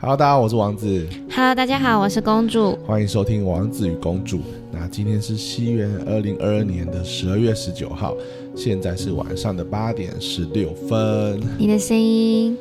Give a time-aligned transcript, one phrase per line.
[0.00, 2.76] Hello，大家好，我是王子，Hello，大家好，我是公主。
[2.86, 4.38] 欢迎收听《王子与公主》。
[4.70, 8.16] 那今天是西元二零二二年的十二月十九号，
[8.54, 11.42] 现在是晚上的八点十六分。
[11.58, 12.56] 你的声音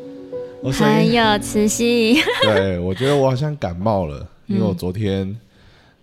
[0.63, 5.39] 我很有磁性，对我觉得我好像感冒了，因为我嗯昨天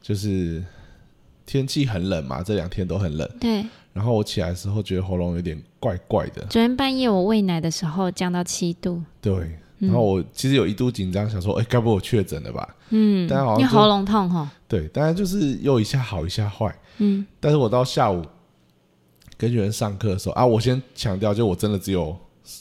[0.01, 0.62] 就是
[1.45, 3.66] 天气很冷嘛，这两天都很冷，对。
[3.93, 9.59] 然后我起来的时候觉得喉咙有点怪怪的，昨天半夜我喂奶的时候降到七度，对。
[9.87, 12.68] 然后我其实有一度紧张，想说，哎，该不会我确诊了吧？
[12.90, 16.75] 嗯，但好像就因为喉咙痛哈，对，当然就是又一下好一下坏。
[16.99, 18.25] 嗯，但是我到下午
[19.36, 22.17] 跟学生上课的时候啊，我先强调，就我真的只有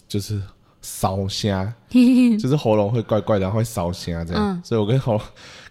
[0.08, 0.42] 就是
[0.82, 1.72] 烧虾，
[2.40, 4.44] 就是喉咙会怪怪的，然后会烧虾这样。
[4.50, 5.20] 嗯所以我跟喉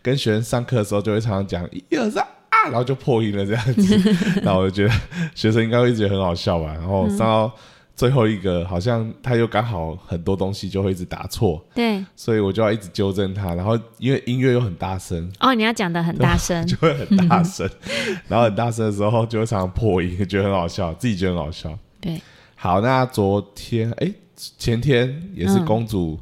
[0.00, 3.96] 跟学生上课的时候，就会常常讲一二三啊，然后就破音了这样子。
[4.42, 5.00] 然后我就觉得
[5.34, 6.72] 学生应该会觉得很好笑吧。
[6.74, 7.52] 然后上到
[7.95, 12.05] 最后一个，好像他又刚好很多东西就会一直打错，对。
[12.16, 13.55] 所以我就要一直纠正他。
[13.55, 17.69] 然后因为音乐又很大声，哦，你要讲的很大声 就，会很大声，
[18.28, 21.78] 然后很大声的时候就会常常破音，觉得很好笑，自己觉得很好笑。
[22.00, 22.20] 对，
[22.56, 26.19] 好，那昨天哎，前天也是嗯公主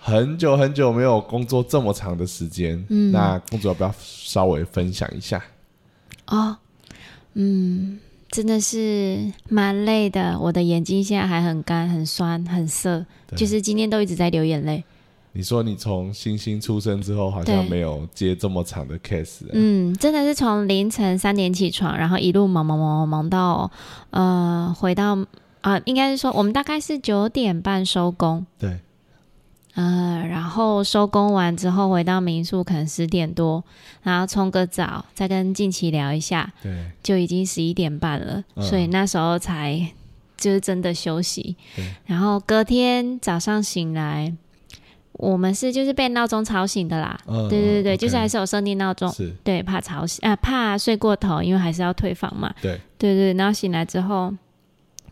[0.00, 5.42] 很久很久没有工作这么长的时间，嗯那公主要不要稍微分享一下？
[6.26, 6.56] 哦，
[7.34, 7.98] 嗯，
[8.34, 14.82] 真的是蛮累的，我的眼睛现在还很干、很酸、很涩，就是今天都一直在流眼泪。
[15.30, 23.70] 你说你从星星出生之后，好像对没有接这么长的 case，了嗯，真的是从凌晨三点起床，然后一路忙忙忙忙忙到
[24.10, 25.16] 呃回到
[25.60, 28.80] 啊、应该是说我们大概是九点半收工，对，
[29.74, 33.62] 呃，然后收工完之后回到民宿可能十点多，
[34.02, 39.88] 然后冲个澡，再跟近期聊一下，对，就已经十一点半了，嗯所以那时候才
[40.36, 41.84] 就是真的休息对。
[42.06, 44.32] 然后隔天早上醒来，
[45.14, 47.18] 我们是就是被闹钟吵醒的啦。
[47.26, 52.54] 嗯对对对就是还是有设定闹钟，是，对，怕吵醒啊，怕睡过头，因为还是要退房嘛。
[52.62, 54.32] 对，对对，然后醒来之后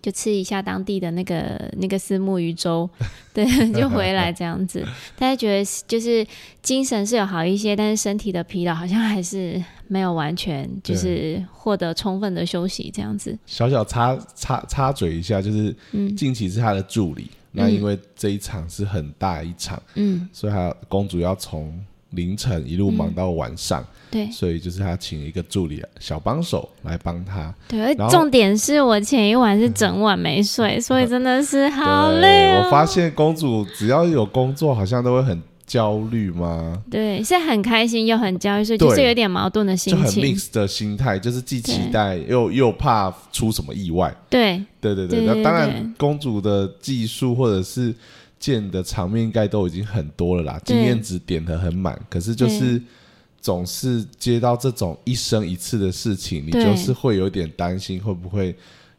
[0.03, 2.89] 就吃一下当地的那个 那个丝木鱼粥，
[3.33, 4.85] 对， 就回来这样子。
[5.17, 6.27] 大家觉得就是
[6.61, 13.39] 精神是有好一些，但是身体的疲劳好像还是没有完全就是获得充分的休息这样子。
[13.47, 19.81] 小小插插插嘴一下，就是嗯近期是他的助理，那因为这一场是很大一场。
[19.95, 21.73] 嗯，所以他公主要从
[22.13, 27.55] 凌晨一路忙到晚上，对所以就是他请一个助理小帮手来帮他。
[27.69, 32.63] 对，而重点是我前一晚是整晚没睡，所以真的是好累，哦。
[32.65, 36.83] 我发现公主只要有工作，好像都会很焦虑吗？
[36.91, 40.37] 对，是很开心又很焦虑，所以就是有点矛盾的就很心情。
[40.37, 44.15] mix 的心态，就是既期待又又怕出什么意外。
[44.29, 47.95] 对，对对对，对对那当然，公主的技术或者是
[48.43, 51.97] 见的场面应该都已经很多了啦，对经验值点的很满。
[52.11, 52.83] 可是就是
[53.41, 58.53] 总是接到这种一生一次的事情，你就是会有点担心会不会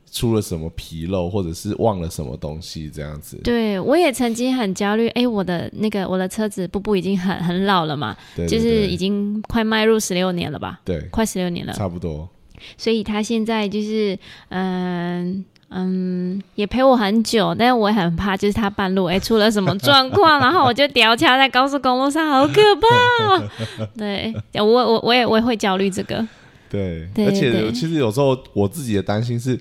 [0.10, 3.36] 出了什么纰漏，或者是忘了什么东西这样子。
[3.44, 5.10] 对，我也曾经很焦虑。
[5.10, 11.74] 哎，我的那个我的车子步步已经很很老了嘛，对，对就是已经快迈入十六年了吧，对，快十六年了。
[11.74, 12.30] 差不多。
[12.78, 14.18] 所以他现在就是
[14.48, 15.44] 嗯
[15.74, 23.50] 嗯也陪我很久，但是我也很怕，就是他半路哎出了什么状况， 然后我就掉卡在高速公路上，好可怕、哦。
[23.98, 26.26] 对，我我我也我也会焦虑这个。
[26.70, 29.60] 对，对而且对其实有时候我自己的担心是，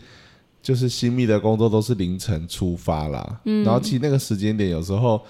[0.63, 5.21] 就是新密的工作都是凌晨出发啦，嗯然后其实那个时间点有时候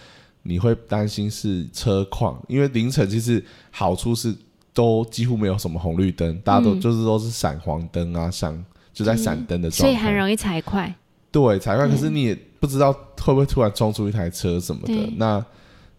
[0.44, 4.34] 你会担心是车况，因为凌晨其实好处是
[4.72, 10.94] 都几乎没有什么红绿灯，大家都、嗯就是都是闪黄灯啊，闪就在闪灯的所状态，以很容易踩快。
[11.30, 15.44] 对踩快，可是你也不知道会不会突然冲出一台车什么的，那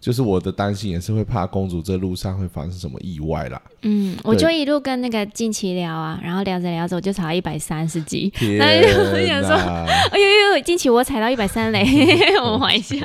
[0.04, 3.62] 就是我的担心也是会怕公主这路上会发生什么意外啦。
[3.84, 9.56] 嗯，我就一路跟那个近期聊啊，然后聊着聊着我就踩到一百三十几，天哎呦我想说！
[9.56, 11.86] 哎呦呦，近期我踩到一百三嘞，
[12.44, 12.98] 我玩一下。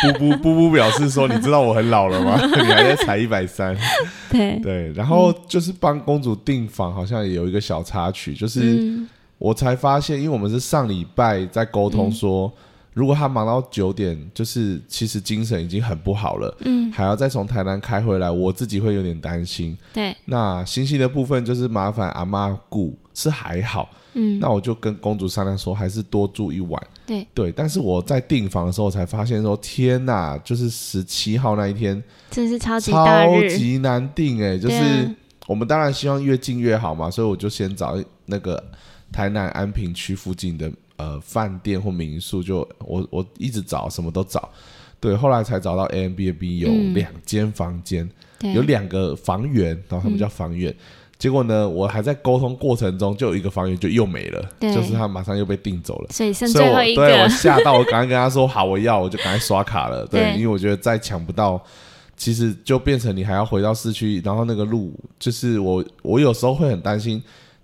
[0.00, 2.40] 布布布布表示说：“你知道我很老了吗？
[2.56, 3.76] 你还在踩一百三。
[4.30, 9.08] 对”，对，然后就是帮公主订房，好像也有一个小插曲，就是嗯
[9.38, 12.52] 我才发现，因为我们是上礼拜在沟通说，
[12.94, 19.76] 如果他忙到九点，就是其实精神已经很不好了，嗯，还要再从台南开回来，我自己会有点担心。
[19.92, 26.82] 对，那星星的部分就是麻烦阿妈顾是还好，嗯，那我就跟公主商量说，还是多住一晚。
[27.06, 27.26] 对。
[27.34, 35.14] 对，但是我在订房的时候才发现说，天哪，就是十七号那一天真是超级超，级难订哎、就是啊
[35.46, 38.62] 我们当然希望越近越好嘛，所以我就先找那个
[39.10, 40.70] 台南安平区附近的
[41.02, 44.48] 呃饭店或民宿，就我我一直找，什么都找。
[45.00, 48.08] 对，后来才找到 a m b n b 有嗯两间房间，
[48.38, 50.72] 对，有两个房源，然后他们叫房源。
[51.18, 56.08] 结果呢，我还在沟通过程中，就有一个房源就又没了，就是他马上又被订走了。
[56.10, 60.06] 所以我最后一对我，吓到，我赶快跟他说好，我要，我就赶快刷卡了。
[60.10, 61.60] 对，对因为我觉得再抢不到，
[62.16, 67.22] 其实就变成你还要回到市区，然后那个路，就是我我有时候会很担心，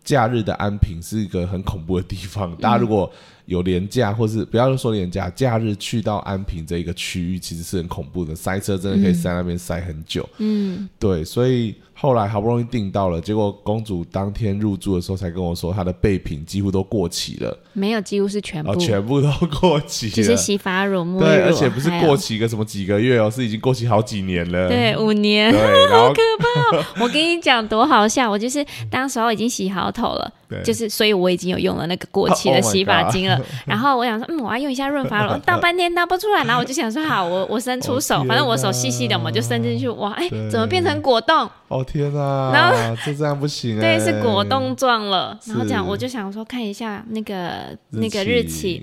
[0.08, 2.56] 假日的安平是一个很恐怖的地方。
[2.56, 3.12] 大家如果
[3.48, 10.28] 有廉价，或是不要说廉价，假日去到安平这一个区域，其实是很恐怖的，塞车真的可以塞那边塞很久。
[10.36, 20.12] 嗯，对，所以后来好不容易订到了，结果公主当天入住的时候才跟我说，她的备品几乎都过期了，没有，几乎是全部，哦，全部都过期了。
[20.12, 24.68] 就是洗发乳、沐浴乳，对，而且不是过期个什么几个月哦，是已经过期好几年了。
[24.68, 25.50] 对，五年。
[25.50, 25.60] 对，
[25.90, 26.12] 然后
[27.00, 33.38] 我跟你讲多好笑，我就是当时候已经洗好头了，对就是所以我已经有用了那个过期的 Oh 洗发精了。
[33.66, 41.48] 然后我想说，嗯，我要用一下润发乳，倒半天倒不出来，然后我就想说，好，我我伸出手，反正我手哪细细的，嘛就伸进去，哇，哎，怎么变成果冻？
[41.68, 45.38] 哦天哪，然后这这样不行对，哎，是果冻状了。
[45.46, 48.82] 然后这样，我就想说看一下那个那个日期，。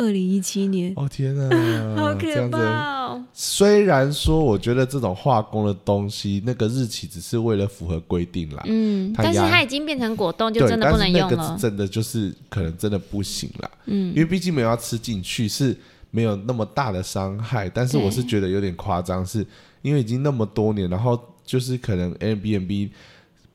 [0.00, 1.48] 二零一七年，哦天啊，
[1.94, 2.48] 好可。
[2.48, 2.58] 怕
[3.06, 3.24] 哦。
[3.34, 11.56] 虽然说，我觉得这种化工的东西，那个日期只是为了符合规定啦，嗯，但是它已经变成果冻，就，真的不能用了。
[11.60, 15.76] 真的就是可能真的不行啦，嗯因为毕竟没有要吃进去，是
[16.10, 17.68] 没有那么大的伤害。
[17.68, 19.46] 但是我是觉得有点夸张，是
[19.82, 22.88] 因为已经那么多年，然后就是可能 Airbnb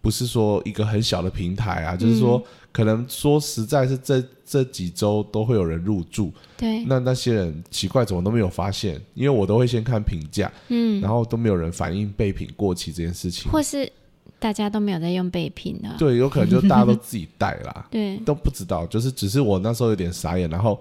[0.06, 13.52] 不是说一个很小的平台啊，就是说嗯可能说实在是这这几周都会有人入住，对，那那些人奇怪怎么都没有发现，因为我都会先看评价，嗯，然后都没有人反映备品过期这件事情。
[13.52, 13.92] 或是
[14.38, 17.88] 大家都没有在用备品的，对，有可能就大家都自己带啦。
[17.90, 20.80] 对，都不知道，就是只是我那时候有点傻眼，然后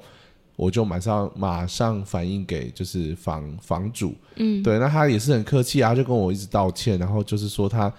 [0.57, 7.91] 我就马上马上反映给就是房房主，嗯，对，那他也是很客气啊，就跟我一直道歉，然后就是说他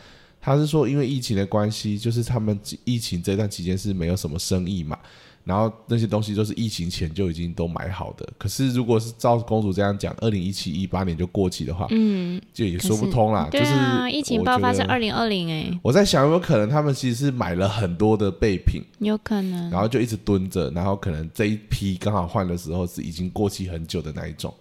[0.46, 4.96] 他是说因为疫情的关系，就是他们疫情这段期间是没有什么生意嘛。
[5.44, 13.48] 然后那些东西都是疫情前就已经都买好的，可是如果是照公主这样讲，二零一七一八年就过期的话，嗯，就也说不通啦。
[13.52, 24.52] 对就是啊，疫情爆发是二零二零，哎，我在想有没有可能他们其实是买了很多的备品，有可能，然后就一直蹲着，然后可能这一批刚好换的时候是已经过期很久的那一种。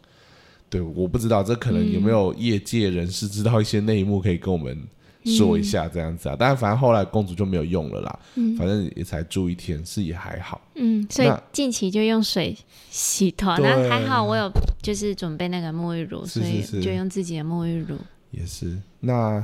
[0.69, 4.77] 对，我不知道这可能有没有业界人士知道一些内幕可以跟我们
[5.25, 6.37] 说一下这样子啊。
[6.37, 10.61] 当然，反正后来公主就没有用了啦，嗯反正也才住一天，是也还好。
[10.75, 12.57] 嗯，所以近期就用水
[12.91, 14.51] 洗头，对那还好我有
[14.83, 16.49] 就是准备那个沐浴乳，是所
[16.79, 17.97] 以就用自己的沐浴乳。
[18.31, 19.43] 也是，那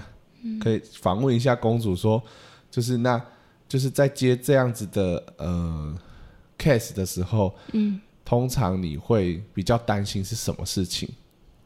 [0.61, 2.23] 可以访问一下公主说，
[2.71, 3.23] 就是那
[3.69, 5.95] 就是在接这样子的呃
[6.59, 11.09] case 的时候，嗯，通常你会比较担心是什么事情，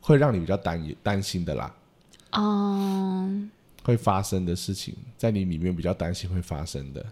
[0.01, 1.75] 会让你比较担担心的啦？
[2.33, 3.31] 哦，
[3.85, 7.05] 会发生的事情，在你里面比较担心会发生的，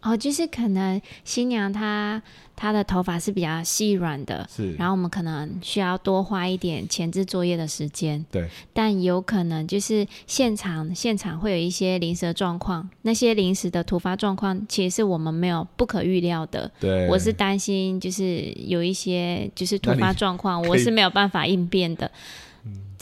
[0.00, 2.22] 哦，就是可能新娘她
[2.54, 4.74] 她的头发是比较细软的，是。
[4.74, 16.70] 然后我们可能需要多花一点前置作业的时间，对，但有可能就是现场现场会有一些临时的状况，那些临时的突发状况，其实是我们没有不可预料的。
[16.78, 22.08] 对，我是担心就是有一些就是突发状况，我是没有办法应变的。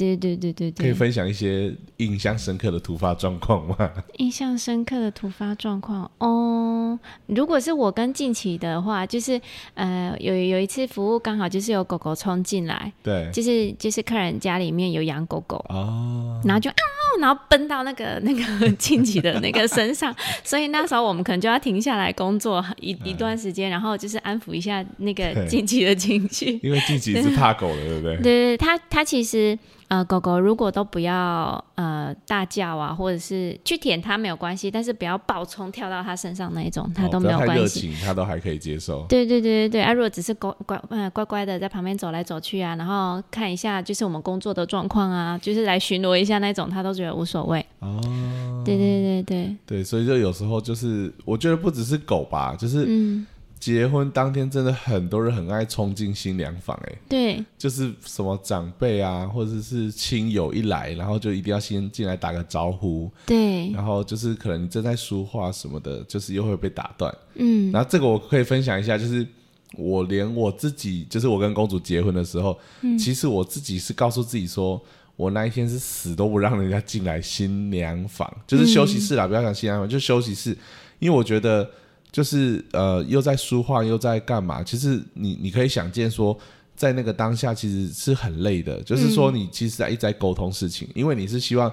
[0.01, 3.77] 对对对对对，可以分享一些印象深刻的突发状况吗？
[4.17, 9.39] 印象深刻的突发状况哦，如果是我跟近期的话，就是
[9.75, 16.83] 呃有有一次服务刚好就是有狗狗冲进来，对，就是就是客人家里面有养狗狗，哦，然后就啊，
[17.21, 26.59] 然后奔到那个 那个近期的那个身上， 所以那时候我们可能就要停下来工作一一段时间，然后就是安抚一下那个对近期的情绪。
[26.63, 28.17] 因为近期是怕狗的，对不对？
[28.17, 29.59] 对对，他他其实
[29.91, 37.81] 呃，狗狗如果都不要呃大叫啊，或者是去舔它没有关系，但是不要暴冲跳到它身上那一种，它都没有关系。
[37.81, 39.05] 情，他都还可以接受。
[39.09, 47.59] 对对对对对，啊，如果只是乖乖呃乖乖的在旁边走来走去啊，然后看一下就是我们工作的状况啊，就是来巡逻一下那种，他都觉得无所谓。
[47.81, 48.01] 哦，
[48.65, 53.27] 对对对对，对，所以就有时候就是，我觉得不只是狗吧，就是嗯，
[53.61, 57.45] 结婚当天真的很多人很爱冲进新娘房，哎，对。
[57.59, 67.15] 就是什么长辈啊，或者是亲友一来，然后就一定要先进来打个招呼，对，然后就是可能你正在说话什么的，就是又会被打断。
[67.35, 67.71] 嗯。
[67.71, 69.27] 然后这个我可以分享一下，就是
[69.77, 72.97] 我连我自己，就是我跟公主结婚的时候，嗯。
[72.97, 74.81] 其实我自己是告诉自己说，
[75.17, 80.57] 我那一天是死都不让人家进来新娘房，就是休息室啦，不要讲新娘房，就休息室，
[80.99, 81.71] 因为我觉得
[82.13, 86.39] 就是呃又在书画又在干嘛，其实你你可以想见说。
[86.77, 91.71] 在那个当下其实是很累的，就是说你其实在一直在沟通事情，因为你是希望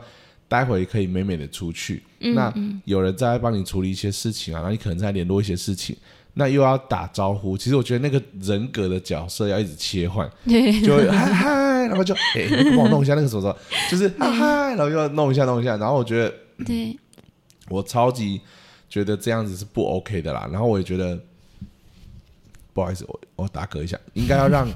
[0.50, 2.54] 待会可以美美的出去，那
[2.84, 5.96] 有人在帮你处理一些事情啊，然后你可能在联络一些事情。
[6.34, 10.30] 那又要打招呼，其实我觉得那个人格的角色要一直切换，
[10.84, 11.50] 就会嗨嗨，
[11.88, 13.58] 然后就哎，帮我弄一下那个什么什么，
[13.90, 16.34] 就是嗨嗨，然后又要弄一下弄一下，然后我觉得，
[16.66, 17.00] 对，
[17.70, 18.42] 我超级
[18.90, 20.48] 觉得这样子是不 OK 的啦。
[20.52, 21.20] 然后我也觉得，
[22.74, 24.68] 不好意思，我我打嗝一下，应该要让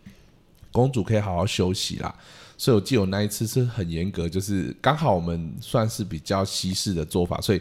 [0.72, 2.14] 公主可以好好休息啦。
[2.58, 7.60] 所以我记得我那一次是很严格，就是刚好我们算是比较西式的做法，所以。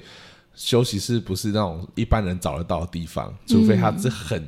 [0.58, 4.42] 休息室不是那种一般人找得到的地方，除非他是很，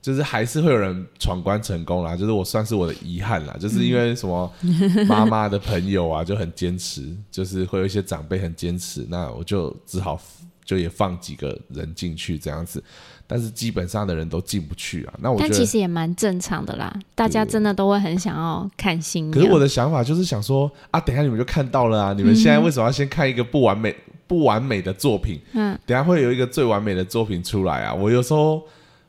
[0.00, 2.14] 就是还是会有人闯关成功啦。
[2.14, 4.48] 就是我算是我的遗憾啦，就是因为什么
[5.08, 10.16] 妈妈的朋友啊就很坚持，就是会有一些长辈很坚持，那我就只好
[10.64, 12.82] 就也放几个人进去这样子，
[13.26, 15.14] 但是基本上的人都进不去啊。
[15.20, 19.30] 那我但其实也蛮正常的啦，大家真的都会很想要看新。
[19.30, 23.94] 可是我的想法就是想说啊，等下你们就看到了啊，你们现在为什么要先看一个不完美？
[24.24, 27.92] 不完美的作品，嗯，等下会有一个最完美的作品出来啊！
[27.92, 28.62] 我有时候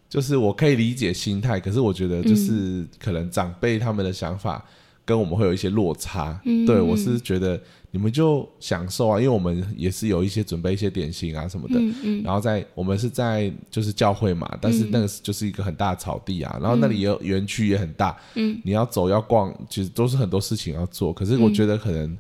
[0.10, 4.62] 就是我可以理解心态，可是我觉得就是可能长辈他们的想法
[5.06, 6.40] 跟我们会有一些落差。
[6.46, 7.60] 嗯，对我是觉得
[7.92, 11.76] 你们就享受啊，因为我们也是有一些准备一些点心啊什么的。
[11.78, 12.24] 嗯嗯。
[12.24, 18.18] 然后在我们是在就是教会嘛，但是那个就是一个很大的草地啊，然后那里有园区也很大。
[18.36, 18.60] 嗯。
[18.64, 21.12] 你要走要逛，其实都是很多事情要做。
[21.14, 22.18] 可是我觉得可能。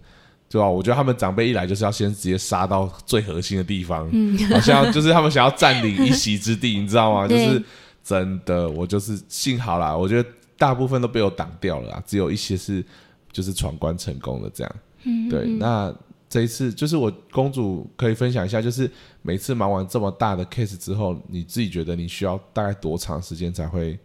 [0.49, 0.69] 对吧？
[0.69, 4.07] 我觉得他们长辈一来就是要先直接杀到最核心的地方，
[4.51, 7.27] 好像就是他们想要占领一席之地， 你知道吗？
[7.27, 7.59] 就是
[8.03, 12.83] 真的，我就是幸好啦，我觉得大部分都被我挡掉了啊，只有一些是
[13.31, 14.75] 就是闯关成功的这样。
[15.03, 15.93] 嗯对，那
[16.29, 18.89] 这一次就是我公主可以分享一下，就是
[19.21, 23.99] 每次忙完这么大的 case 之后，你自己觉得你需要大概多长时间才会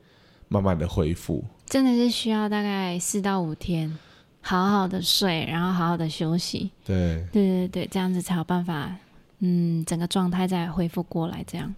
[0.49, 1.45] 慢慢的恢复？
[1.67, 3.97] 真的是需要大概四到五天。
[4.41, 6.71] 好好的睡，然后好好的休息。
[6.85, 8.97] 对，对对对，这样子才有办法，
[9.41, 11.45] 嗯，整个状态再恢复过来。
[11.47, 11.75] 这样，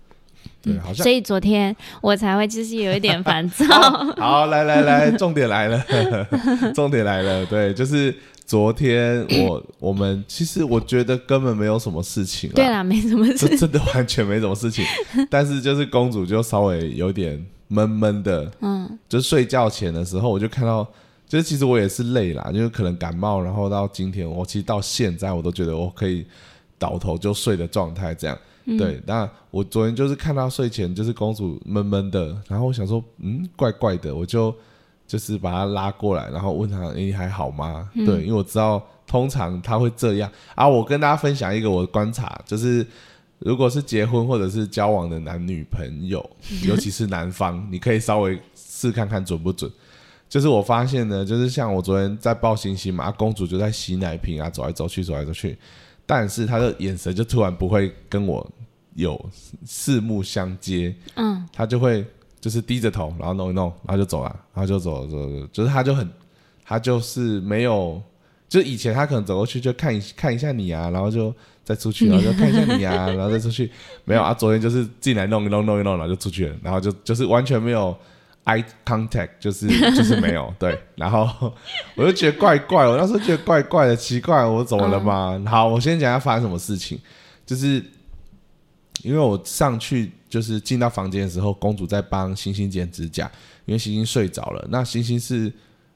[0.63, 1.03] 对，好像。
[1.03, 3.67] 所以昨天我才会就是有一点烦躁。
[4.19, 5.85] 好，来来来，重点来了，
[6.75, 7.45] 重点来了。
[7.47, 12.51] 对，就是昨天我 我们其实我觉得根本没有什么事情。
[12.51, 14.85] 对啦，没什么事，真的完全没什么事情。
[15.31, 20.87] 但是就是公主就稍微有点闷闷的，嗯，就睡觉前的时候我就看到。
[21.31, 26.27] 就是其实我也是累啦，就是可能感冒，然后到今天，我其实到现在我都觉得我可以
[26.77, 28.37] 倒头就睡的状态，这样。
[28.79, 34.55] 对，那我昨天就是看到睡前就是公主闷闷的，然后我想说，嗯，怪怪的，我就
[35.07, 37.91] 就是把她拉过来，然后问她，你还好吗？
[37.95, 40.69] 对，因为我知道通常她会这样啊。
[40.69, 42.87] 我跟大家分享一个我的观察，就是
[43.39, 46.29] 如果是结婚或者是交往的男女朋友，
[46.65, 49.71] 尤其是男方，你可以稍微试看看准不准。
[50.29, 55.59] 就是我发现呢，就是像我昨天在抱星星嘛，啊公主就在洗奶瓶啊，走来走去，走来走去，
[56.07, 58.49] 但是她的眼神就突然不会跟我
[58.95, 59.19] 有
[59.65, 62.05] 四目相接，嗯，他就会
[62.41, 66.09] 就是低着头，然后弄一弄，然后就走了，然后就走走走，就是他就很，
[66.65, 68.01] 他就是没有，
[68.49, 73.71] 就是以前他可能走过去就看一看一下你啊，然后就再出去，然后就看一下你啊， 然后再出去，
[74.05, 77.97] 没有啊，昨天就是进来弄一弄弄一弄，然后就出去了，然后就就是完全没有。
[78.47, 81.53] eye contact 就是就是没有 对，然后
[81.95, 85.41] 我就觉得怪怪，我那时候觉得怪怪的，奇怪，我怎么了吗？
[85.47, 86.99] 好，我先讲下发生什么事情，
[87.45, 87.85] 就是
[89.03, 93.31] 因为我上去就是进到房间的时候，公主在帮星星剪指甲，
[93.67, 94.67] 因为星星睡着了。
[94.71, 95.53] 那星星是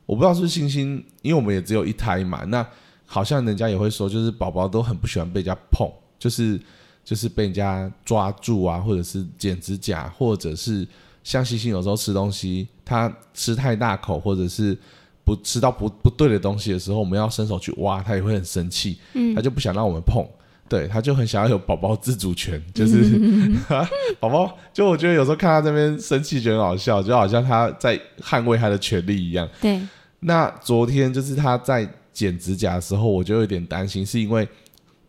[0.06, 2.66] 我不知道是不是星星，因为我们也只有一胎嘛，那
[3.06, 6.60] 好像人家也会说，就是宝宝都很不喜欢被人家碰，就是
[7.04, 10.86] 就是被人家抓住啊，或者是剪指甲，或者是。
[11.22, 14.76] 像星星有时候吃东西，他吃太大口，或者是
[15.24, 18.98] 不吃到不不对的东西的时候，我们要伸手去挖，他也会很生气。
[19.14, 20.22] 嗯，他就不想让我们碰，
[20.68, 23.20] 对，他就很想要有宝宝自主权， 就是
[24.18, 24.58] 宝宝。
[24.72, 29.48] 就我觉得有时候看他这边生气，觉得很好笑，就好像他在捍卫他的权利一样。
[29.60, 29.80] 对。
[30.20, 34.48] 那昨天就是他在剪指甲的时候，我就有点担心，是因为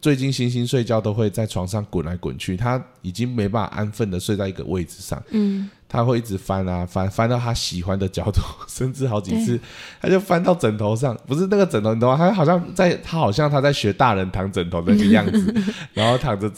[0.02, 5.24] 最近星星睡觉都会在床上滚来滚去，他已经没办法安分的睡在一个位置上。
[5.32, 5.70] 嗯。
[5.88, 9.60] 他会一直翻啊翻，翻到他喜欢的角度， 甚至好几次，
[10.02, 12.18] 他就翻到枕头上，不是那个枕头，你懂吗？
[12.18, 15.56] 他好像在，他好像他在学大人躺枕头那个样子，
[15.94, 16.52] 然后躺着，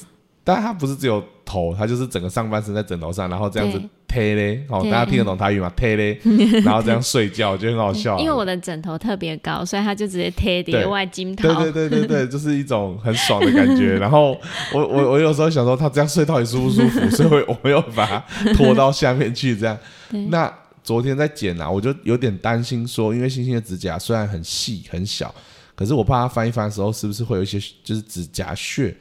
[0.43, 1.24] 但他不是只有。
[1.50, 5.72] 头，他就是整个上半身在枕头上，然后这样子贴嘞，哦，大家听得懂台语吗？
[5.76, 6.20] 贴嘞，
[6.64, 8.18] 然后这样睡觉，就很好笑。
[8.20, 11.54] 因为我的枕头特别高，所以他就直接贴叠外金套。
[11.62, 13.98] 对对对对对， 就是一种很爽的感觉。
[14.00, 14.40] 然后
[14.74, 17.10] 我我我有时候想说，他这样睡到底舒不舒服？
[17.10, 19.58] 所以我没有把它拖到下面去。
[19.58, 19.78] 这样，
[20.30, 20.52] 那
[20.84, 25.34] 昨天在剪啊，我就有点担心说，因为星星的指甲虽然很细很小，
[25.76, 28.96] 可是我怕它翻一翻的时候，是不是会有一些就是指甲屑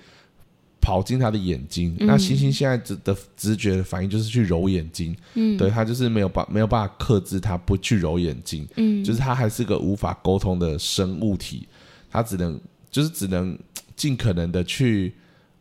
[0.86, 1.96] 跑进他的眼睛？
[1.98, 11.66] 那星星现在直的直觉的反应就是去揉眼睛，嗯，对他就是没有办没有办法克制他不去揉眼睛，嗯，就是他还是个无法沟通的生物体，
[12.08, 12.56] 他只能
[12.88, 13.58] 就是只能
[13.96, 15.12] 尽可能的去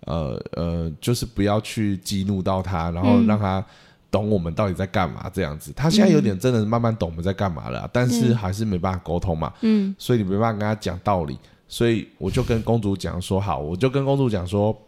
[0.02, 3.26] 呃呃，就是不要去激怒到他，然后嗯。
[3.26, 3.66] 让他
[4.12, 5.74] 懂我们到底在干嘛这样子。
[5.76, 9.96] 他现在有点真的慢慢懂我们在干嘛了啊，但是还是没办法沟通嘛，嗯。
[9.98, 11.36] 所以你没办法跟他讲道理，
[11.68, 14.80] 所以我就跟公主讲说，好，我就跟公主讲说。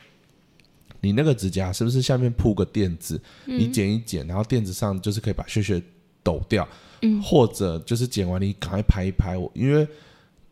[1.02, 3.20] 你那个指甲是不是下面铺个垫子？
[3.46, 5.82] 你剪一剪，然后垫子上就是可以把屑屑
[6.24, 6.68] 抖掉，
[7.02, 9.88] 嗯或者就是剪完你赶快拍一拍我，因为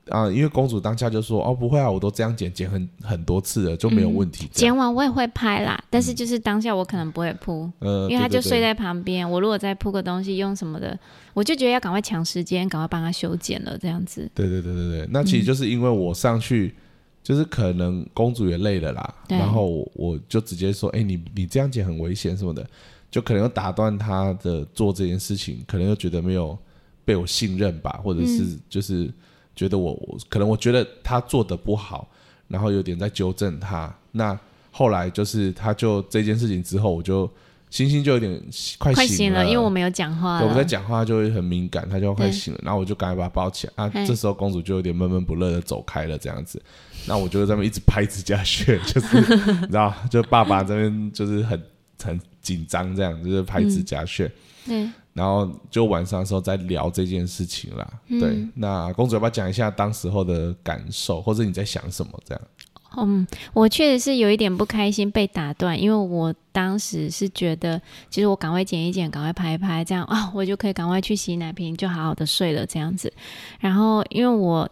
[0.09, 4.47] 啊、因为公主当下就说哦不会啊，我都这样剪剪很很多次了就没有问题。
[4.51, 9.27] 剪完我也会拍啦，但是就是当下我可能不会铺，呃，因为他就睡在旁边。
[9.27, 10.95] 我如果再铺个东西用什么的，
[11.33, 14.29] 我就觉得要赶快抢时间，赶快帮他修剪了这样子。
[14.35, 16.75] 对对对对对，那其实就是因为我上去，
[17.25, 22.63] 就是可能公主也累了啦，然后我我就直接说，哎、你你这样剪很危险什么的，
[23.09, 26.55] 就可能又打断她的做这件事情，可能又觉得没有
[27.03, 29.11] 被我信任吧，或者是就是
[29.55, 32.07] 觉得我我可能我觉得她做的不好，
[32.47, 33.91] 然后有点在纠正她。
[34.11, 34.39] 那
[34.69, 37.27] 后来就是她就这件事情之后，我就
[37.69, 38.31] 星星就有点
[38.77, 40.65] 快醒快醒了，因为我没有讲话对，我在。
[40.65, 43.89] 讲话就会很敏感，他就快醒了，然后我就赶快把他抱起来啊。
[44.05, 46.61] 这时候公主就有点闷闷不乐的走开了，这样子。
[47.07, 51.63] 那我就在那边一直拍指甲屑， 就是你知道，就爸爸这边就是很
[52.03, 54.29] 很紧张，这样就是拍指甲屑。
[54.65, 57.87] 嗯，然后就晚上的时候在聊这件事情啦。
[58.09, 62.11] 对，那公主要不要讲一下当时候的感受，或者你在想什么？
[62.25, 62.41] 这样，
[62.97, 73.11] 嗯，我确实是有一点不开心被打断，因为我当时是觉得，其实我赶快剪一剪，赶快拍一拍，这样啊，我就可以赶快去洗奶瓶，就好好的睡了这样子。
[73.59, 74.69] 然后因为我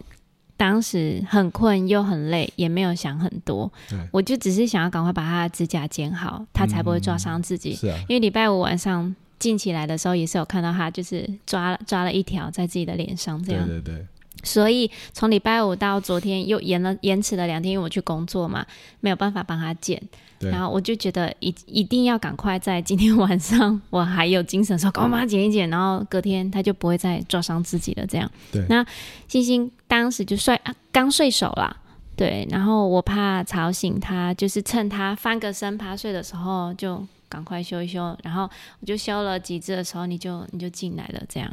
[0.56, 3.72] 当时很困又很累，也没有想很多，
[4.12, 7.76] 我就只是想要赶快把他的指甲剪好，他才不会抓伤自己。
[7.76, 13.68] 是啊，因为礼拜五晚上进起来的时候，也是有看到他就是抓了抓了一条在自己的脸上这样。
[13.68, 14.08] 对对对，
[14.44, 18.66] 所以从礼拜五到昨天又延了延迟了两天，因为我去工作嘛，
[19.00, 20.02] 没有办法帮他剪。
[20.40, 28.06] 然后我就觉得一一定要赶快在今天晚上我还有精神的时候，赶快帮他剪一剪，然后隔天他就不会再抓伤自己了。
[28.06, 28.86] 这样，对那
[29.30, 31.74] 星星当时就睡啊刚睡熟啦，
[32.18, 38.44] 对，然后我怕吵醒他，就是趁他翻个身趴睡的时候就赶快修一修，然后
[38.82, 41.50] 我就修了几只的时候，你就你就进来了，这样。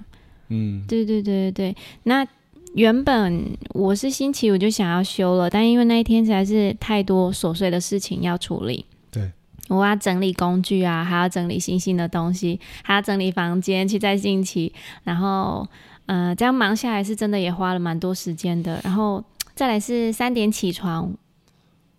[0.49, 2.27] 嗯，对对对对对，那
[2.75, 8.87] 原本我是星期五就想要休了，但因为那一天实在是太多琐碎的事情要处理。
[9.11, 9.33] 对，
[9.69, 15.67] 我要整理工具啊，还要整理星星的东西，还要整理房间，去在星期，然后
[16.07, 18.81] 呃，这样忙下来是真的也花了蛮多时间的。
[18.85, 19.23] 然后
[19.55, 21.13] 再来是三点起床，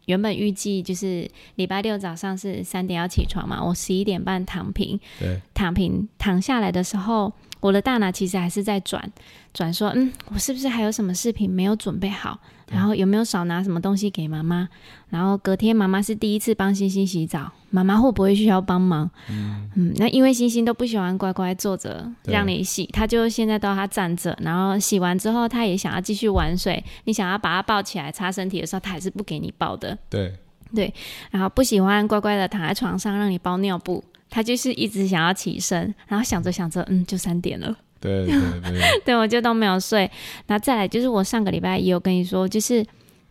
[0.05, 9.09] 原本预计就是礼拜六早上是三点要起床嘛，我十一点半躺平，对，躺平躺下来的时候，我的大脑其实还是在转
[9.53, 12.37] 转，说，嗯，我是不是还有什么视频没有准备好？
[12.67, 14.67] 然后有没有少拿什么东西给妈妈？
[15.09, 19.09] 然后隔天妈妈是第一次帮星星洗澡，妈妈会不会需要帮忙？
[19.27, 29.97] 嗯那因为星星都不喜欢乖乖坐着让你洗，他就现在都要他站着，然后洗完之后他也想要继续玩水，你想要把他抱起来擦身体的时候，他还是不给你抱的。
[30.09, 30.33] 对
[30.73, 30.93] 对，
[31.29, 40.09] 然后不喜欢乖乖的躺在床上让你包尿布，他就是一直想要起身，然后想着想着，嗯，就三点了，对对对 对，我就都没有睡。
[40.47, 42.83] 然后再来就是我上个礼拜也有跟你说，就是。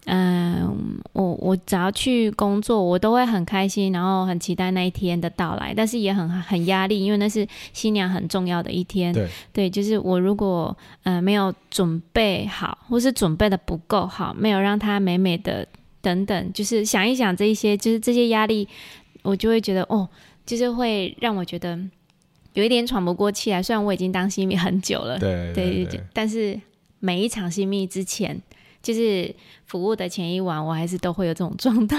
[0.07, 9.15] 嗯，我我只要去工作，我都会很开心，然后很期待那一天的到来，但是也很很压力，因为那是新娘很重要的一天。
[9.53, 15.69] 对就是我如果呃没有准备好，或是准备的不够好，没有让她美美的
[16.01, 18.67] 等等，就是想一想这一些，就是这些压力，
[19.23, 20.09] 我就会觉得哦，
[20.51, 21.79] 就是会让我觉得
[22.55, 23.63] 有一点喘不过气来。
[23.63, 26.61] 虽然我已经当新密很久了，对对对但是
[26.99, 28.43] 每一场新密之前，
[28.83, 29.33] 就是
[29.65, 31.97] 服务的前一晚，我还是都会有这种状态。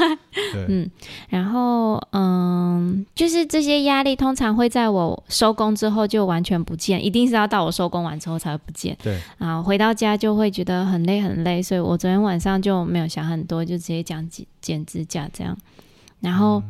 [0.52, 0.92] 对 嗯，
[1.30, 8.98] 然后嗯，就是这些压力通常会在我收工之后就完全不见，一定是要到我收工完之后才会不见。
[9.02, 15.58] 对，啊，回到家就会觉得很累很累，所以我昨天晚上就没有想很多，就直接讲剪剪指甲这样。
[16.20, 16.62] 然后，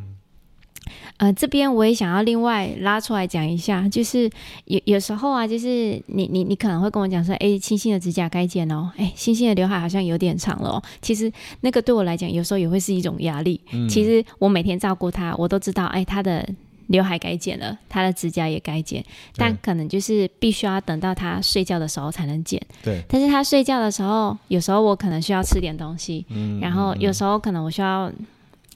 [1.18, 4.28] 呃，这边我也想要另外拉出来讲一下，就是
[4.64, 10.82] 有有时候啊，就是你你你可能会跟我讲说，哎，星星的指甲该剪哦，哎，星星的刘海好像有点长了哦。
[11.00, 13.60] 其实那个对我来讲，有时候也会是一种压力。
[13.72, 16.48] 嗯其实我每天照顾他，我都知道，哎，他的
[16.88, 19.04] 刘海该剪了，他的指甲也该剪，
[19.36, 22.60] 但可能就是必须要等到他睡觉的时候才能剪。
[22.82, 28.10] 对，但是他睡觉的时候，有时候我可能需要吃点东西，嗯然后有时候可能我需要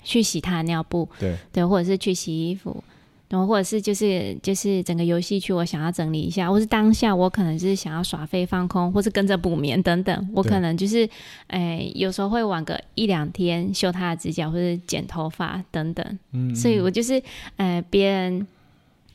[0.07, 2.83] 去洗他的尿布，对对，或者是去洗衣服，
[3.29, 11.09] 然后或者是就是就是整个游戏区我想要整理一下，或是当下我可能就是想要耍废放空，或是跟着补眠等等，我可能就是
[11.49, 17.21] 哎有时候会晚个一两天修他的指甲或者剪头发等等，嗯所以我就是
[17.57, 18.47] 哎别人。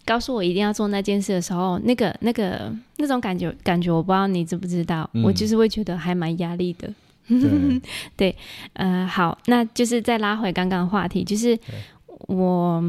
[0.04, 6.91] 告诉我一定要做那件事的时候，那个、那个、那种感觉，感觉我不知道你知不知道，嗯我就是会觉得还蛮压力的。
[8.17, 8.35] 对。
[8.73, 11.57] 呃，好，那就是再拉回刚刚的话题，就是
[12.27, 12.83] 我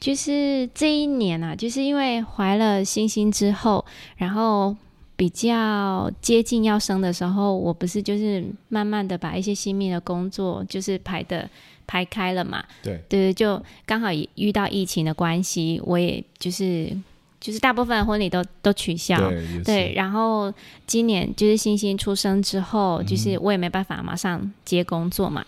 [0.00, 3.84] 就是这一年啊，就是因为怀了星星之后，
[4.16, 4.76] 然后
[5.16, 11.50] 比较接近要生的时候，我不是就是慢慢的把一些新密的工作就是排的
[11.86, 13.00] 排开了嘛，对。
[13.08, 16.96] 对，就刚好也遇到疫情的关系，我也就是
[17.40, 20.52] 就是大部分婚礼都都取消，对对，然后
[20.86, 23.38] 今年就是星星出生之后，就是嗯。
[23.42, 25.44] 我也没办法马上接工作嘛，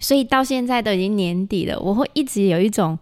[0.00, 2.98] 所以到现在都已经年底了，我会一直有一种，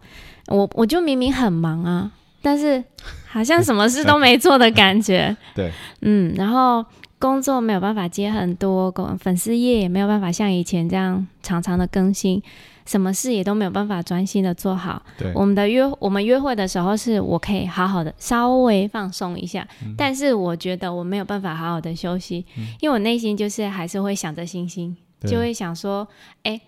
[0.47, 2.83] 我我就明明很忙啊，但是
[3.27, 6.85] 好像什么事都没做的感觉， 对，嗯，然后
[7.17, 12.41] 工作没有办法接很多，公粉丝业也没有办法像以前这样常常的更新。
[12.85, 15.31] 什么事也都没有办法专心的做好，对。
[15.33, 19.95] 我们的约我们约会的时候，是我可以好好的稍微放松一下，嗯。
[19.97, 22.45] 但是我觉得我没有办法好好的休息，
[22.79, 26.07] 因为我内心就是还是会想着星星，就会想说，
[26.43, 26.61] 哎、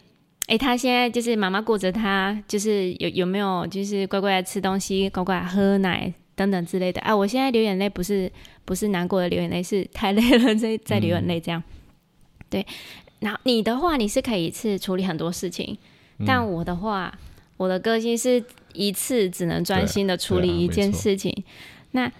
[0.47, 6.99] 哎、他现在就是妈妈顾着他，就是有有没有就是乖乖的吃东西，乖乖地喝奶等等之类的。
[7.01, 8.31] 啊，我现在流眼泪不是
[8.65, 11.61] 不是难过的流眼泪，是太累了 在在流眼泪这样。
[12.49, 12.65] 对，
[13.19, 15.77] 然后你的话，你是可以一次处理很多事情，
[16.25, 17.13] 但我的话，
[17.57, 21.31] 我的个性是一次只能专心的处理一件事情。
[21.91, 22.11] 那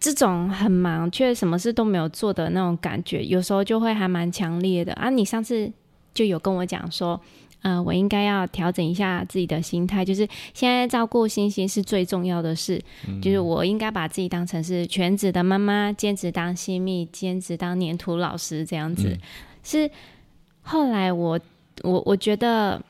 [0.00, 5.10] 这种很忙却什么事都没有做的那种感觉，有时候就会还蛮强烈的啊。
[5.10, 5.70] 你上次
[6.12, 7.20] 就有跟我讲说，
[7.62, 12.82] 呃，我应该要调整一下自己的心态，就是现在照顾星星是最重要的事，
[13.22, 19.08] 就是我应该把自己当成是全职的妈妈，兼职当新密，兼职当粘土老师这样子。
[19.10, 19.20] 嗯
[19.62, 19.88] 是
[20.62, 21.38] 后来我
[21.82, 22.82] 我我觉得。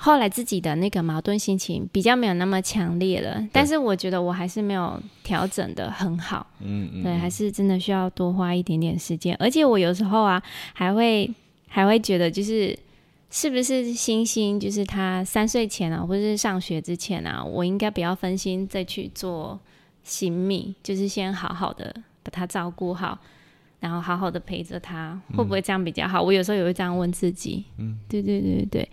[0.00, 9.36] 后来自己的那个矛盾心情比较没有那么强烈了，但是我觉得我还是没有调整的很好，嗯嗯，对，还是真的需要多花一点点时间。
[9.40, 10.40] 而且我有时候啊，
[10.72, 11.28] 还会
[11.66, 12.78] 还会觉得，就是
[13.30, 19.58] 是不是星星，就是他三岁前啊，或者是上学之前啊，我应该不要分心再去做
[20.04, 23.18] 行密，就是先好好的把他照顾好，
[23.80, 26.22] 然后好好的陪着他，会不会这样比较好？
[26.22, 27.64] 我有时候也会这样问自己。
[27.78, 28.88] 嗯，对对对对对，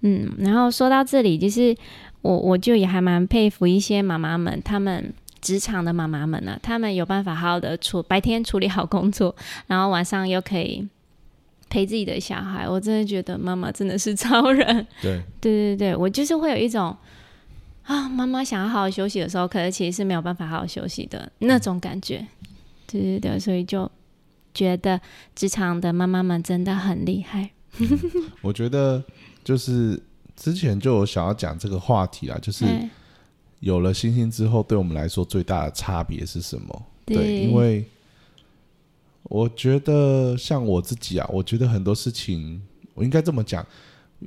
[0.00, 0.30] 嗯。
[0.38, 1.76] 然后说到这里，就是
[2.22, 5.12] 我我就也还蛮佩服一些妈妈们，他们。
[5.42, 9.34] 职场的妈妈们呢、他们有办法好好的处白天处理好工作，
[9.66, 10.86] 然后晚上又可以
[11.70, 12.68] 陪自己的小孩。
[12.68, 14.86] 我真的觉得妈妈真的是超人。
[15.00, 16.94] 对对对对，我就是会有一种
[17.84, 22.26] 啊，妈妈想要好好休息的时候，可是其实是没有办法好好休息的那种感觉。
[22.86, 23.90] 对对对，所以就
[24.54, 25.00] 觉得
[25.34, 27.50] 职场的妈妈们真的很厉害。
[28.42, 29.02] 我觉得
[29.44, 30.00] 就是
[30.34, 32.90] 之前就有想要讲这个话题啦，就是哎
[33.60, 36.82] 有了星星之后，对我们来说最大的差别是什么？
[37.04, 37.84] 对对，因为
[39.24, 42.60] 我觉得像我自己啊，我觉得很多事情，
[42.94, 43.64] 我应该这么讲，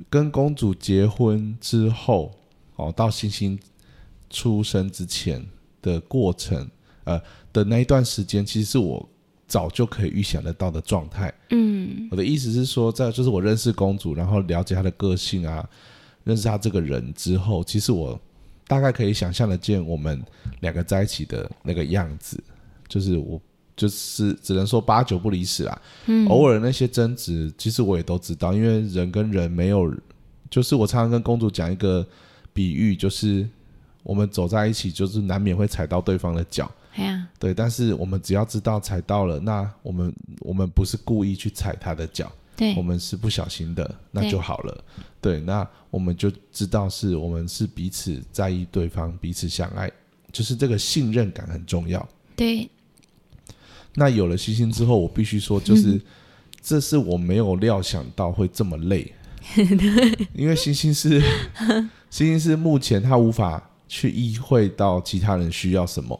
[0.08, 2.32] 跟公主结婚之后，
[2.76, 3.58] 哦，到星星
[4.30, 5.44] 出生之前
[5.82, 6.70] 的过程，
[7.04, 7.20] 呃
[7.52, 9.06] 的那一段时间，其实是我
[9.46, 11.32] 早就可以预想得到的状态。
[11.50, 15.68] 嗯我的意思是说，在就是我认识公主，然后了解她的个性啊，
[16.24, 18.18] 认识她这个人之后，其实我
[18.66, 20.22] 大概可以想象得见我们
[20.60, 22.42] 两个在一起的那个样子，
[22.88, 23.40] 就是我
[23.76, 25.82] 就是只能说八九不离十啦。
[26.06, 29.94] 嗯，偶尔那些争执，其实我也都知道，因为人跟人没有，
[30.48, 32.06] 就是我常常跟公主讲一个
[32.52, 33.46] 比喻，就是
[34.02, 36.70] 我们走在一起，就是难免会踩到对方的脚。
[36.94, 44.84] 哎呀，对，但是我们只要知道踩到了，那我们我们不是故意去踩他的脚，对我们是不小心的，那就好了。
[45.20, 49.90] 对，那我们就知道是我们是彼此在意对方，彼此相爱，
[50.30, 52.06] 就是这个信任感很重要。
[52.36, 52.68] 对，
[53.94, 56.00] 那有了星星之后，我必须说，就 是、
[56.62, 59.12] 这是我没有料想到会这么累，
[60.34, 61.20] 因为星星是
[62.10, 66.18] 星星是目前他无法去意会到其他人需要什么，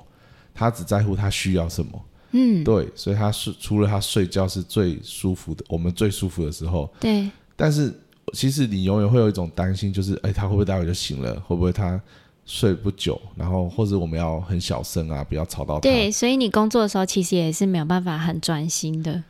[0.54, 2.04] 他只在乎他需要什么。
[2.36, 6.92] 嗯，对，所以他是除了他睡觉是最舒服的，我们最舒服的时候。
[6.98, 7.92] 对，但是
[8.32, 11.38] 其实你永远会有一种担心，就是哎，他会不会待会就醒了？
[11.46, 12.00] 会不会他
[12.44, 13.20] 睡不久？
[13.36, 15.80] 然后或者我们要很小声啊，不要吵到他。
[15.82, 19.22] 对，所以你工作的时候其实也是没有办法很专心的，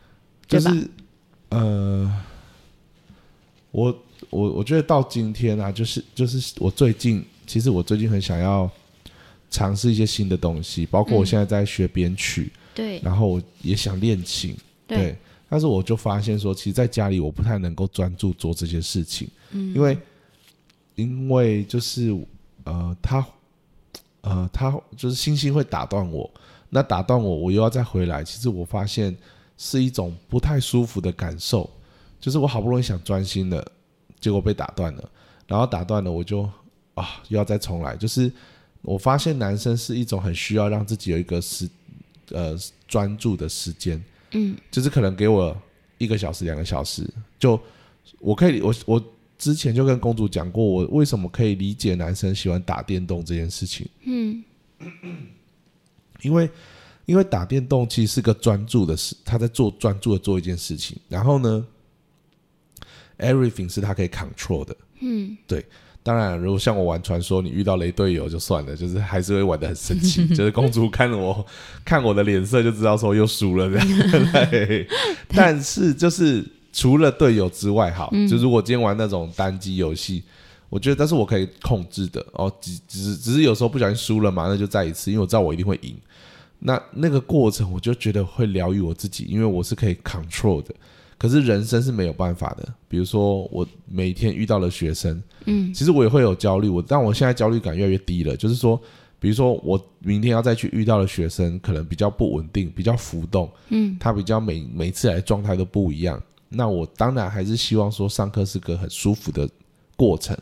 [0.47, 0.71] 对吧？
[0.71, 0.89] 就是
[1.49, 2.11] 呃，
[3.69, 3.95] 我
[4.31, 8.67] 我我觉得到今天啊，就是就是我最近，其实我最近很想要
[9.55, 12.99] 尝试一些新的东西，包括我现在在学编曲，对。
[12.99, 14.53] 然后我也想练琴，
[14.85, 15.15] 对。
[15.47, 19.97] 但是我就发现说，其实在家里我不太能够专注做这些事情，嗯，因为
[20.95, 22.13] 因为就是
[22.65, 23.25] 呃，他
[24.21, 26.29] 呃，他就是星星会打断我，
[26.69, 29.15] 那打断我，我又要再回来，其实我发现
[29.57, 31.69] 是一种不太舒服的感受，
[32.19, 33.65] 就是我好不容易想专心的，
[34.19, 35.09] 结果被打断了，
[35.47, 36.41] 然后打断了，我就
[36.95, 38.29] 啊又要再重来，就是
[38.85, 41.69] 我发现男生是一种很需要让自己有一个时
[42.29, 44.01] 呃专注的时间。
[44.31, 45.55] 嗯，就是可能给我
[45.97, 47.07] 一个小时、两个小时，
[47.39, 47.59] 就
[48.19, 53.87] 我可以，我我之前就跟公主讲过，我为什么可以理解男生喜欢打电动这件事情。
[54.03, 54.43] 嗯，
[56.21, 56.49] 因为
[57.05, 61.65] 因为打电动其实是个专注的事，他在做专注的做一件事情，然后呢
[63.19, 64.75] ，everything 是他可以 control 的。
[64.99, 65.65] 嗯，对。
[66.05, 70.27] 当然，如果像我玩传说，你遇到雷队友就算了，就是还是会玩的很生气。
[70.37, 71.43] 就是公主看我
[71.83, 74.85] 看我的脸色就知道说又输了这样。
[75.33, 80.21] 但是就是除了队友之外，好，就如果今天玩那种单机游戏，
[80.69, 85.95] 我觉得但是我可以控制的哦，只只只是有时候不小心输了嘛，那就再一次，因为我知道我一定会赢。
[86.59, 90.75] 那那个过程我就觉得会疗愈我自己，因为我是可以 control 的。
[91.17, 98.35] 可是人生是没有办法的，比如说我每天遇到了学生，嗯，其实我也会有焦虑，我但我现在焦虑感越来越低了。
[98.35, 98.79] 就是说，
[99.17, 106.21] 比如说我明天要再去遇到的学生，可能比较不稳定，比较浮动，嗯，他比较每每次来状态都不一样。
[106.49, 109.49] 那我当然还是希望说上课是个很舒服的
[109.95, 110.37] 过程，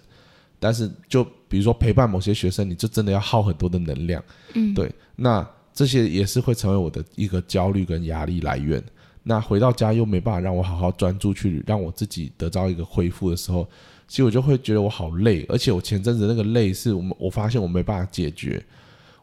[0.60, 4.24] 但是就比如说陪伴某些学生，你就真的要耗很多的能量，
[4.56, 8.84] 嗯，对，那这些也是会成为我的一个焦虑跟压力来源。
[9.24, 13.66] 那回到家又没办法让我好好专注去让我自己得到一个恢复的时候，
[14.06, 18.62] 其实我就会觉得我好累，而且我前阵子那个累是我们我发现我没办法解决，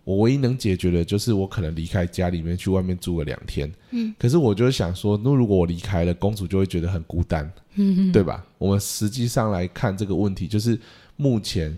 [0.03, 8.43] 我唯一能解决的就是我可能离开家里面去外面住个两天，嗯，可是我就想说，那如果我离开了，公主就会觉得很孤单，嗯对吧？
[8.57, 10.81] 我们实际上来看这个问题，就是
[11.17, 11.77] 目前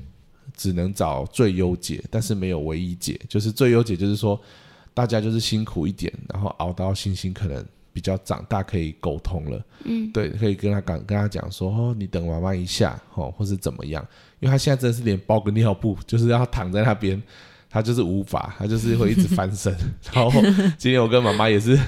[0.56, 4.40] 只能找最优解，但是没有唯一解，就是最优解就是说
[4.94, 7.66] 大家就是辛苦一点，然后熬到星星可能。
[7.92, 14.02] 比较长大可以沟通了，嗯，对，可以跟他讲，跟他讲说，哦，你等妈妈一下，哦，或是怎么样？
[14.40, 17.22] 因为他现在真的是连包个尿布，就是要躺在那边，
[17.68, 19.72] 他就是无法，他就是会一直翻身。
[20.12, 20.30] 然后
[20.78, 21.78] 今天我跟妈妈也是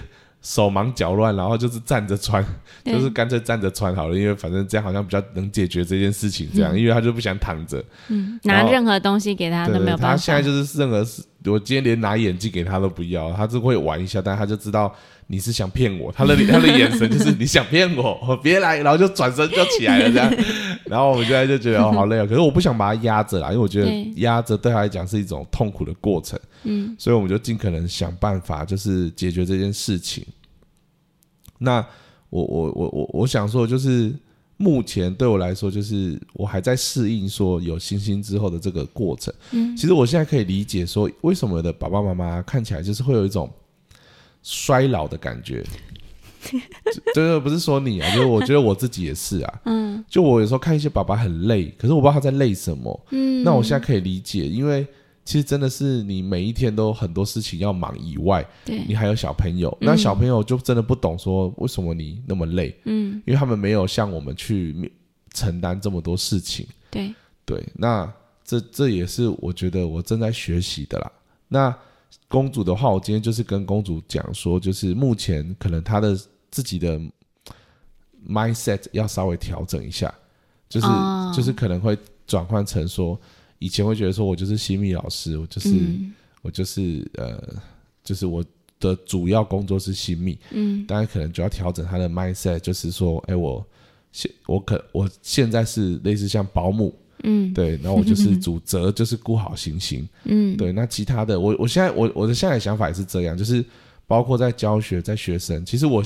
[0.43, 2.45] 手忙脚乱，然后就是站着穿，
[2.85, 6.49] 就是干脆站着穿好了，因为反正这样好像比较能解决这件事情。
[6.55, 10.09] 这样，因为他就不想躺着，嗯，拿任何东西给他都没有办法。
[10.11, 14.95] 他现在就是任何事，我今天连拿眼镜给他都不要，他就会玩一下，但他就知道。
[15.27, 16.13] 你是想骗我？
[16.13, 20.31] 他的 他的眼神就是你想骗我， 别来，然后就转身就起来了这样。
[20.85, 26.39] 然后我们现在就觉得哦好累啊，可是我不想把他压着啦，因为我觉得压着对他来讲是一种痛苦的过程。
[26.65, 30.25] 嗯，所以我们就尽可能想办法，就是解决这件事情。
[31.59, 31.85] 那
[32.29, 34.13] 我我我我我想说，就是
[34.59, 39.33] 目前对我来说，就是我还在适应说有星星之后的这个过程。
[39.53, 43.51] 嗯，其实我现在可以理解说，为什么的爸爸妈妈看起来就是会有一种。
[44.47, 45.65] 衰老的感觉，
[47.15, 49.61] 这 个不是说你啊，就是我觉得我自己也是啊。
[49.65, 53.07] 嗯，就我有时候看一些爸爸很累，可是我不知道他在累什么。
[53.11, 54.87] 嗯，那我现在可以理解，因为
[55.25, 62.79] 其实真的是你每一天都很多事情要忙以外，对，你还有小朋友，那小朋友就真的不懂说为什么你那么累。
[62.85, 64.93] 嗯，因为他们没有像我们去
[65.33, 66.67] 承担这么多事情。
[66.91, 67.15] 对，
[67.47, 68.13] 对，那
[68.45, 71.11] 这这也是我觉得我正在学习的啦。
[71.49, 71.75] 那。
[72.29, 76.19] 公主的话，我今天就是跟公主讲说，就是目前可能她的
[76.51, 77.01] 自己的
[78.27, 80.13] mindset 要稍微调整一下，
[80.69, 80.87] 就是
[81.37, 81.97] 就是可能会
[82.27, 83.21] 转换成说，
[83.59, 85.71] 以前会觉得说我就是新密老师，我就是
[86.43, 87.43] 我就是呃，
[88.03, 88.45] 就是我
[88.81, 93.65] 的主要工作是新密，嗯，当然可能就要调整她的 mindset，就是说，哎，我
[94.13, 96.95] 现我可我现在是类似像保姆。
[97.25, 100.07] 嗯，对，然后我就是 主责，就是顾好行星。
[100.25, 103.65] 嗯，对，那其他的，我我现在我我的现在想法也是这样，就是
[104.07, 106.03] 包括在教学，在学生，其实我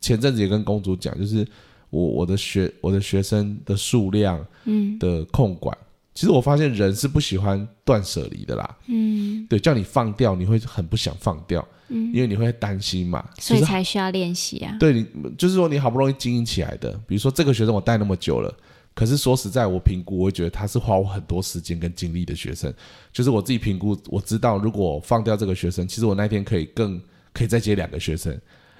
[0.00, 1.46] 前阵子也跟公主讲，就是
[1.90, 5.76] 我我的学我的学生的数量，嗯，的控管，
[6.14, 8.76] 其实我发现人是不喜欢断舍离的啦。
[8.86, 14.76] 嗯，对，叫你放掉，你会很不想放掉，嗯，因为你会担心嘛，所以才需要练习啊。
[14.80, 15.06] 对你，
[15.36, 18.54] 就是说你好不容易经营起来的，比如说这个学生我带那么久了。
[18.98, 22.74] 可是说实在，我评估，我会觉得他是花我很多时间跟精力的学生。
[23.12, 27.00] 就是我自己评估，我知道如果放掉这个学生，其实我那天可以更
[27.32, 28.36] 可以再接两个学生，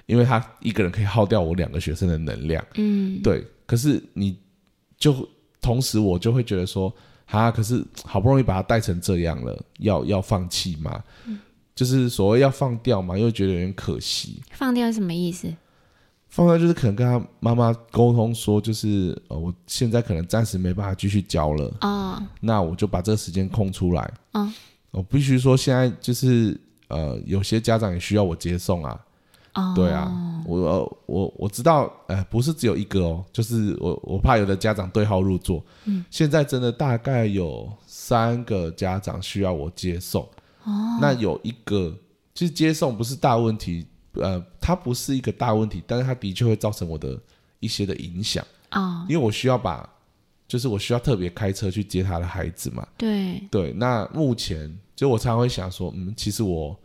[0.07, 2.61] 因为他一个人可以耗掉我两个学生的能量。
[2.75, 4.37] 嗯，对，可是你
[4.97, 5.25] 就
[5.61, 6.93] 同时我就会觉得说，
[7.25, 11.01] 哈，可是好不容易把他带成这样了，要要放弃吗？
[11.73, 14.41] 就是所谓要放掉嘛，又觉得有点可惜。
[14.51, 15.47] 放掉是什么意思？
[16.29, 24.13] 放在就是可能跟他妈妈沟通说，就是呃，我现在可能暂时没办法继续教了，哦，那我就把这个时间空出来。
[24.31, 24.53] 啊，
[24.91, 28.99] 我必须说，现在就是呃，有些家长也需要我接送啊。
[29.55, 35.65] 哦，对啊，我呃我我知道，呃，不是只有一个哦，就是我我怕有的家长对号入座。
[35.85, 40.21] 嗯，现在真的大概有三个家长需要我接送。
[40.63, 41.91] 哦，那有一个
[42.35, 47.19] 其实接送不是大问题，呃，它不是一个大问题，但是它的确会造成我的
[47.59, 48.45] 一些的影响。
[48.71, 49.87] 哦，因为我需要把，
[50.47, 52.87] 就是我需要特别开车去接他的孩子嘛。
[52.97, 56.79] 对，对，那目前就我常常会想说，嗯，其实我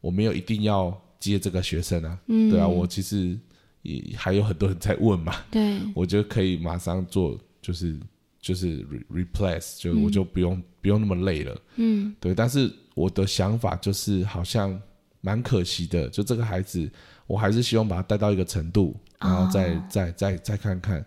[0.00, 3.38] 我没有一定要接这个学生啊，嗯，对啊，我其实
[3.82, 7.98] 也还有很多人在问嘛，对，我就可以马上做，就是
[8.40, 12.34] 就是 re replace，就我就不用、不用那么累了，嗯，对。
[12.34, 14.80] 但是我的想法就是好像
[15.20, 16.90] 蛮可惜的，就这个孩子，
[17.26, 21.04] 我还是希望把他带到一个程度，然后再、哦再再再看看。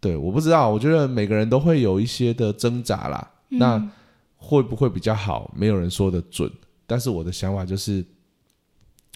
[0.00, 3.30] 对，我不知道，我觉得每个人都会有一些的挣扎啦。
[3.50, 3.90] 嗯那
[4.36, 5.52] 会不会比较好？
[5.54, 6.50] 没有人说的准。
[6.86, 8.04] 但是我的想法就是，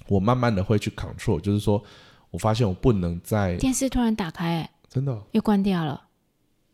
[0.06, 1.82] 我慢慢的会去 control，就是说
[2.30, 6.00] 我发现我不能再电视突然打开，哎，真的哦又关掉了。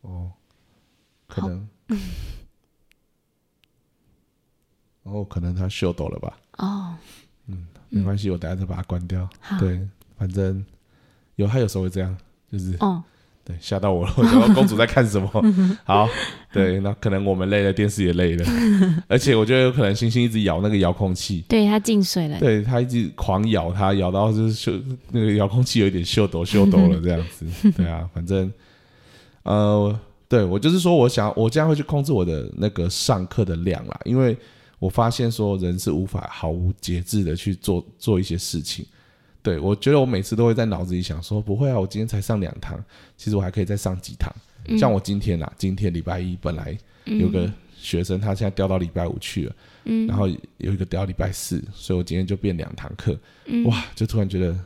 [0.03, 0.31] 哦，
[1.27, 1.69] 可好能，
[5.05, 6.39] 哦，可能他秀抖了吧？
[6.59, 6.95] 哦，
[7.93, 9.29] 没关系，我等下再把它关掉。
[9.61, 9.81] 对，
[10.19, 10.65] 反正
[11.37, 12.17] 有他有时候会这样，
[12.51, 13.03] 就是哦，
[13.45, 15.29] 对吓到我了，我想说公主在看什么？
[15.85, 16.09] 好，
[16.53, 18.47] 对，那可能我们累了，电视也累了，
[19.09, 22.39] 而且我觉得有可能星星一直咬那个遥控器，对，它进水了。
[22.39, 24.73] 对它一直狂咬它，咬到就是秀
[25.11, 27.73] 那个遥控器有一点秀抖秀抖了这样子。
[27.73, 28.51] 对啊，反正
[29.43, 34.37] 呃，对我就是说我想我这样会去控制我的那个上课的量啦，因为
[34.83, 38.85] 我发现说人是无法毫无节制的去做做一些事情。
[39.41, 42.85] 对我觉得我每次都会在脑子里想说，不会啊，我今天才上两堂，
[43.17, 44.29] 其实我还可以再上几堂。
[44.67, 44.77] 嗯。
[44.77, 50.05] 像我今天啊，今天礼拜一本来有个学生，他现在调到礼拜五去了，嗯。
[50.09, 50.27] 然后
[50.59, 53.65] 有一个调到礼拜四，所以我今天就变两堂课，嗯。
[53.67, 54.59] 哇，就突然觉得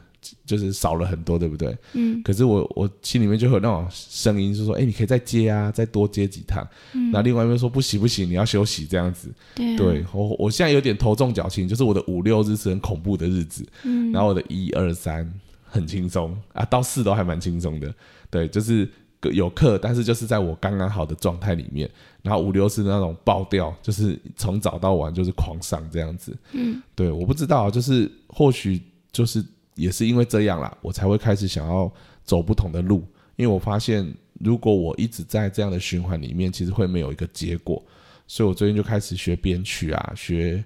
[0.45, 1.77] 就是少了很多，对不对？
[1.93, 6.67] 嗯可是我我心里面就会有那种声音，就说，哎，你可以再接啊，再多接几趟。
[6.95, 9.33] 嗯那另外一边说不行不行，你要休息这样子。
[9.55, 15.31] 对我我现在有点头重脚轻，就是我的五六日是很恐怖的日子，嗯然后我的一二三
[15.65, 17.93] 很轻松啊，到四都还蛮轻松的。
[18.31, 18.89] 对，就是
[19.33, 21.91] 有课，但是就是在我刚刚好的状态里面。
[22.23, 26.37] 然后五六是那种爆掉，就是从早到晚就是狂上这样子。
[26.51, 29.45] 嗯，对，我不知道，就是或许就是
[29.77, 31.91] 也是因为这样啦，我才会开始想要
[32.25, 33.05] 走不同的路。
[33.37, 37.81] 因为我发现，如果我一直在这样的循环里面，其实会没有一个结果。
[38.27, 40.65] 所以我最近就开始学编曲啊，学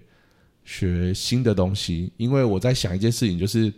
[0.65, 2.11] 学新的东西。
[2.17, 3.73] 因为我在想一件事情，就是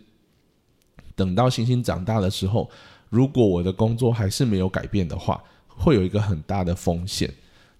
[1.15, 2.69] 等到星星长大的时候，
[3.09, 7.27] 如果我的工作还是没有改变的话，会有一个很大的风险，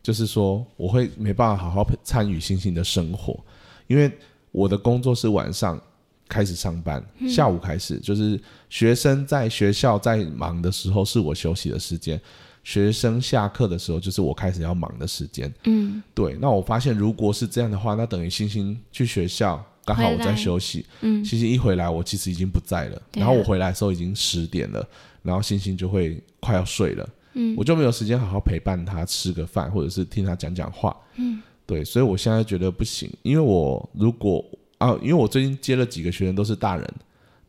[0.02, 3.40] 就是说我会没办法好好参与星星的生活，
[3.86, 4.12] 因为
[4.52, 5.80] 我的工作是晚上
[6.28, 12.20] 开始上班，下午开始，就是学生在学校在忙的时候是我休息的时间，
[12.64, 15.54] 学生下课的时候就是我开始要忙的时间。
[15.66, 16.02] 嗯。
[16.14, 21.24] 对，那我发现如果是这样的话，那等于星星去学校，刚好我在休息，嗯。
[21.24, 23.02] 星星一回来，我其实已经不在了，啊。
[23.18, 24.88] 然后我回来的时候已经十点了，
[25.22, 27.54] 然后星星就会快要睡了，嗯。
[27.58, 34.44] 我就没有时间好好陪伴他吃个饭，或者是听他讲讲话，嗯，对，所以我现在觉得不行，因为我如果
[34.84, 36.94] 啊，因为我最近接了几个学员都是大人，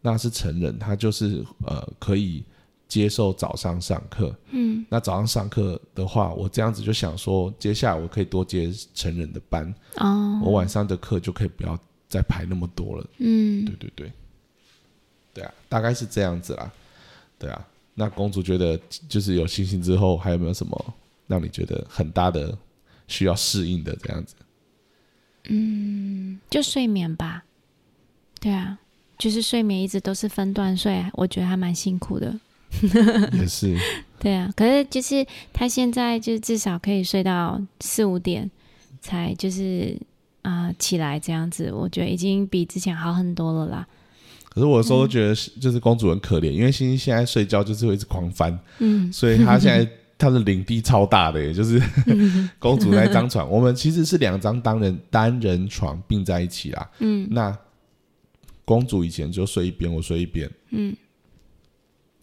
[0.00, 2.44] 那是成人，他就是呃可以
[2.86, 11.76] 接受早上上课，嗯那早上上课的话，我这样子就想说，接下来我可以多接成人的班，哦我晚上的课就可以不要
[12.08, 13.06] 再排那么多了。
[13.18, 14.12] 嗯对对对，
[15.32, 16.70] 对啊，大概是这样子啦。
[17.36, 20.94] 对啊，那公主觉得就是有星星之后，还有没有什么
[21.26, 22.56] 让你觉得很大的
[23.08, 24.36] 需要适应的这样子？
[26.50, 27.44] 就睡眠吧。
[28.40, 28.78] 对啊，
[29.18, 32.34] 就是睡眠一直都是分段睡，我觉得还蛮辛苦的。
[33.32, 33.76] 也 是，
[34.18, 38.50] 对啊，可是就是他现在就至少可以睡到四五点
[39.00, 39.96] 才就是
[40.42, 43.86] 啊、起来这样子，我觉得已经比之前好很多了啦。
[44.50, 49.90] 可是我有时候都觉得就是公主很可怜，因为星星现在睡觉就是会一直狂翻，嗯所以她现在
[50.24, 51.78] 它的领地超大的，也就是
[52.58, 56.90] 公主那张床，我们其实是两张单人单人床并在一起啦。
[57.00, 57.56] 嗯，那
[58.64, 60.50] 公主以前就睡一边，我睡一边。
[60.70, 60.96] 嗯。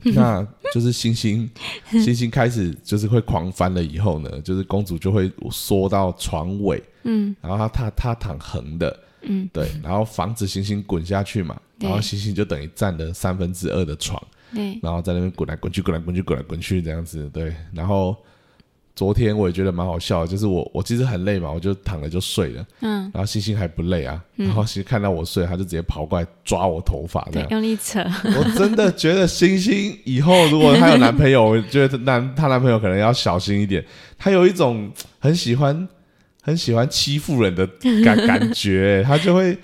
[0.16, 0.44] 那
[0.74, 1.48] 就是星星，
[1.92, 14.20] 星星开始就是会狂翻了以后呢，就是公主就会缩到床尾，嗯，然后她她她躺横的，嗯，对，然后防止星星滚下去嘛，然后星星就等于占了三分之二的床，
[14.54, 18.16] 对，然后在那边滚来滚去，滚来滚去，滚来滚去这样子，对，然后。
[18.94, 22.68] 昨天我也觉得蛮好笑，就是我我其实很累嘛，我就躺着就睡了。
[22.82, 28.02] 嗯，然后星星还不累啊，然后其实看到我睡，他就直接跑过来抓我头发，这样用力扯。
[28.38, 33.84] 我真的觉得星星以后如果她有男朋友，我觉得男她男朋友可能要小心一点。
[34.18, 35.88] 她有一种很喜欢
[36.42, 37.66] 很喜欢欺负人的
[38.04, 39.58] 感 感觉，他就会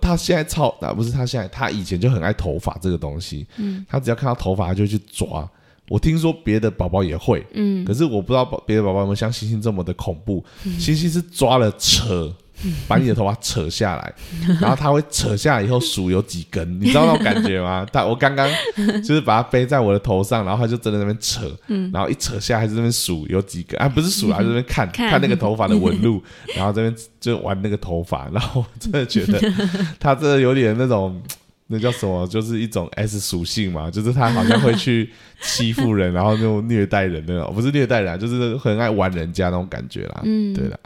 [0.00, 5.48] 他现在超啊不是他现在他以前就很爱头发这个东西，嗯，他只要看到头发他就去抓。
[5.88, 10.44] 我听说别的宝宝也会，嗯，可是我不知道别的宝宝有没有像星星这么的恐怖。
[10.78, 12.30] 星星是抓了扯，
[12.86, 14.14] 把你的头发扯下来，
[14.60, 17.86] 然后他会扯下来以后数有几根，你知道那种感觉吗？
[17.92, 18.48] 他我刚刚
[19.02, 21.50] 就是把它背在我的头上，然后他就真的那边扯，
[21.92, 26.22] 然后一扯下来在那边数有几根，啊不是数，在那边看看那个头发的纹路，
[26.56, 29.40] 然后这边就玩那个头发，然后我真的觉得
[30.00, 31.20] 他真的有点那种。
[31.70, 32.26] 那叫什么？
[32.28, 35.10] 就是一种 S 属性嘛，就是他好像会去
[35.42, 40.22] 欺负人，然后那种虐待人那种，不是虐待人，就是很爱玩人家那种感觉啦。
[40.24, 40.80] 嗯，对的。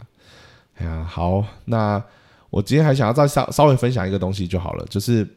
[0.75, 2.03] 哎呀，好，那
[2.49, 5.27] 我今天还想要再稍稍微分享一个东西就好了，就是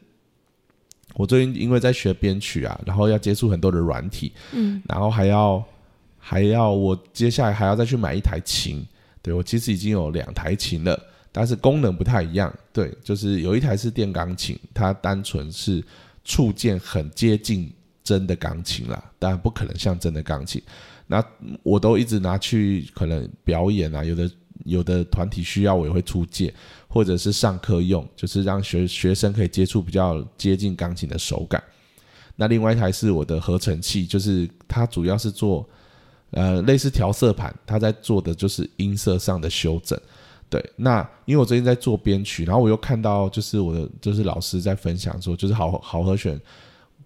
[1.15, 5.63] 我最近因为在学编曲啊，然后要接触很多的软体，嗯，然后还要
[6.17, 8.85] 还要我接下来还要再去买一台琴，
[9.21, 10.99] 对我其实已经有两台琴了。
[11.29, 15.83] 但是功能不太一样，对，就是有一台是电钢琴，它单纯是
[16.23, 17.71] 触键很接近
[18.03, 20.59] 真的钢琴啦，当然不可能像真的钢琴。
[21.05, 21.23] 那
[21.61, 24.27] 我都一直拿去可能表演啊，有的
[24.65, 26.53] 有的团体需要我也会出借，
[26.87, 31.63] 或者是上课用，就是让学学生可以接触比较接近钢琴的手感。
[32.35, 35.67] 那另外一台是我的合成器，就是它主要是做
[36.31, 39.99] 呃类似调色盘，它在做的就是音色上的修整。
[40.49, 46.39] 对，那因为我最近在做编曲，然后我又看到就是我的就是老师在分享说，就是好好和弦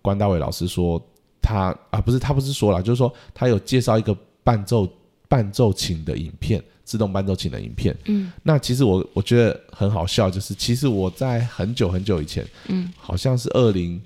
[0.02, 1.02] 关大伟老师说
[1.41, 4.88] 他啊不是他不是说了，就是说他有介绍一个伴奏
[5.28, 7.96] 伴奏琴的影片，自动伴奏琴的影片。
[8.08, 14.02] 嗯，那其实我我觉得很好笑，就是其实我在很久很久以前，嗯，好像是二零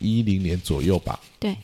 [0.00, 1.56] 一零年左右吧，对，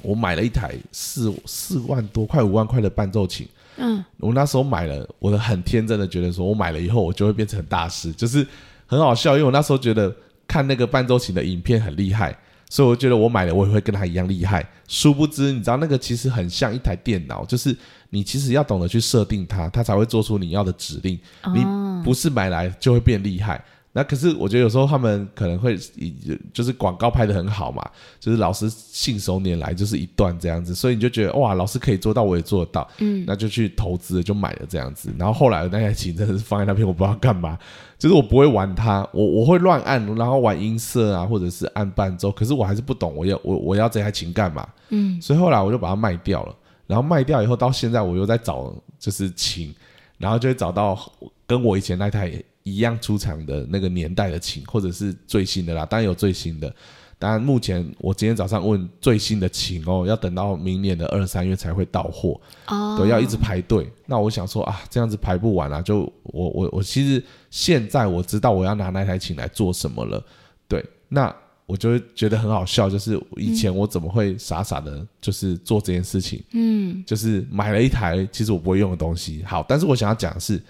[0.00, 3.48] 我买了一台四四万多块五万块的伴奏琴。
[3.78, 8.46] 嗯，我那时候买了，我很天真的觉得说，我买了以后我就会变成大师，就是
[8.86, 10.14] 很好笑，因为我那时候觉得
[10.46, 12.38] 看那个伴奏琴的影片很厉害，
[12.70, 14.66] 所以我觉得我买了我也会跟他一样厉害。
[14.88, 17.76] 殊不知，你知道那个其实很像一台电脑，就是
[18.08, 21.18] 你其实要懂得去设定它，它才会做出你要的指令。
[21.54, 21.64] 你
[22.02, 23.62] 不是买来就会变厉害。
[23.92, 26.14] 那可是我觉得有时候他们可能会以
[26.52, 27.84] 就是广告拍的很好嘛，
[28.20, 35.12] 就是老师信手拈来就是一段这样子，所以你就觉得哇，老师可以做到，我也做得到，嗯，那就去投资就买了这样子。
[35.18, 37.58] 然后后来那台琴真的是放在那边，我不知道干嘛，
[38.00, 46.56] 就是我不会玩它，我我会乱按，然后玩音色啊，或者是按伴奏，可是我还是不懂我要我我要这台琴干嘛，嗯，所以后来我就把它卖掉了。
[46.88, 49.72] 然后卖掉以后到现在我又在找就是琴，
[50.18, 50.98] 然后就会找到
[51.46, 52.32] 跟我以前那台。
[52.62, 56.72] 一样出厂的那个年代的琴，或者是最新的啦，当然有最新的。
[57.20, 63.86] 当然，目前我今天早上问最新的琴哦，要等到明年的二三月才会到货哦，对，要一直排队。
[64.06, 70.24] 那我想说啊，这样子排不完啊，就我我我其实现在我知道我要拿那台琴来做什么了，
[70.66, 71.32] 对，那
[71.66, 79.44] 我就会觉得很好笑，就是以前我怎么会傻傻的，就是做这件事情，嗯，就是买了一台其实我不会用的东西。
[79.44, 80.60] 好，但是我想要讲的是。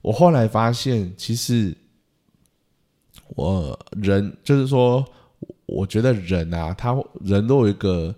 [0.00, 1.76] 我后来发现，其实
[3.34, 5.04] 我人就是说，
[5.68, 8.12] 我觉得人啊，他人都有一个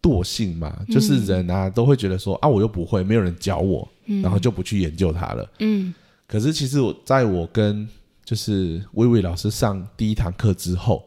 [0.00, 3.86] 惰性嘛，就是人啊都会觉得说啊，我又不会，没有人教我，
[4.22, 5.50] 然后就不去研究它了。
[5.58, 5.92] 嗯。
[6.26, 7.86] 可是其实我在我跟
[8.24, 11.04] 就是薇薇老师上第一堂课之后，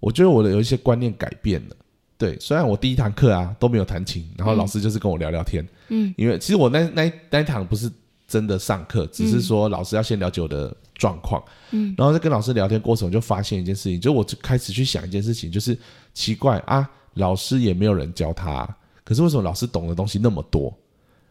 [0.00, 1.76] 我觉得我的有一些观念改变了。
[2.18, 5.66] 对，虽然我第一堂课啊都没有弹琴，然后老师就是跟我聊聊天。
[5.88, 6.12] 嗯。
[6.16, 7.90] 因为其实我那那那一堂不是。
[8.34, 15.78] 真的上课，只是说老师要先了解我的状况，嗯，然后在跟老师聊天过程，我就发现一件事情，就我就开始去想一件事情，就是
[16.14, 18.68] 奇怪啊，老师也没有人教他，
[19.04, 20.76] 可是为什么老师懂的东西那么多？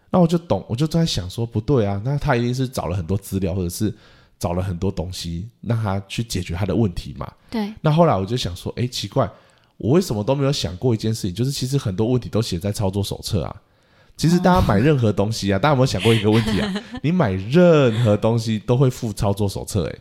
[0.10, 3.94] 那我就懂，我就在想说，不对啊，那他一定是找了很多资料，或者是
[4.40, 7.30] 找了很多东西，让他去解决他的问题嘛？
[7.52, 7.74] 对。
[7.82, 9.30] 那后来我就想说，哎，奇怪，
[9.76, 13.62] 我为什么都没有想过一件事情，就是其实很多问题都写在操作手册啊。
[14.16, 16.74] 其实大家买任何东西啊，大家有没有想过一个问题啊？
[17.02, 19.96] 你买任何东西都会附操作手册，哎，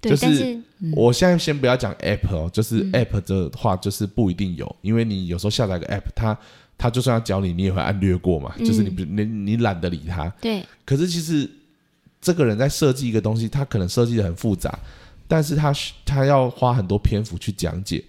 [0.00, 0.58] 就是
[0.94, 6.38] 我现在先不要讲 App 哦，就是嗯 App 的话，就是不一定有，因为你有时候下载个 App，它
[6.78, 10.28] 它就算要教你，你也会按略过嘛，就是你不你你懒得理它。
[10.40, 11.50] 对，可是其实
[12.20, 14.78] 这个人在设计一个东西，他可能设计的很复杂，
[15.26, 15.74] 但是他
[16.06, 18.02] 他要花很多篇幅去讲解。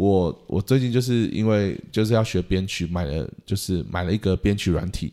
[0.00, 5.12] 我我最近就是因为就是要学编曲，买了就是买了一个编曲软体，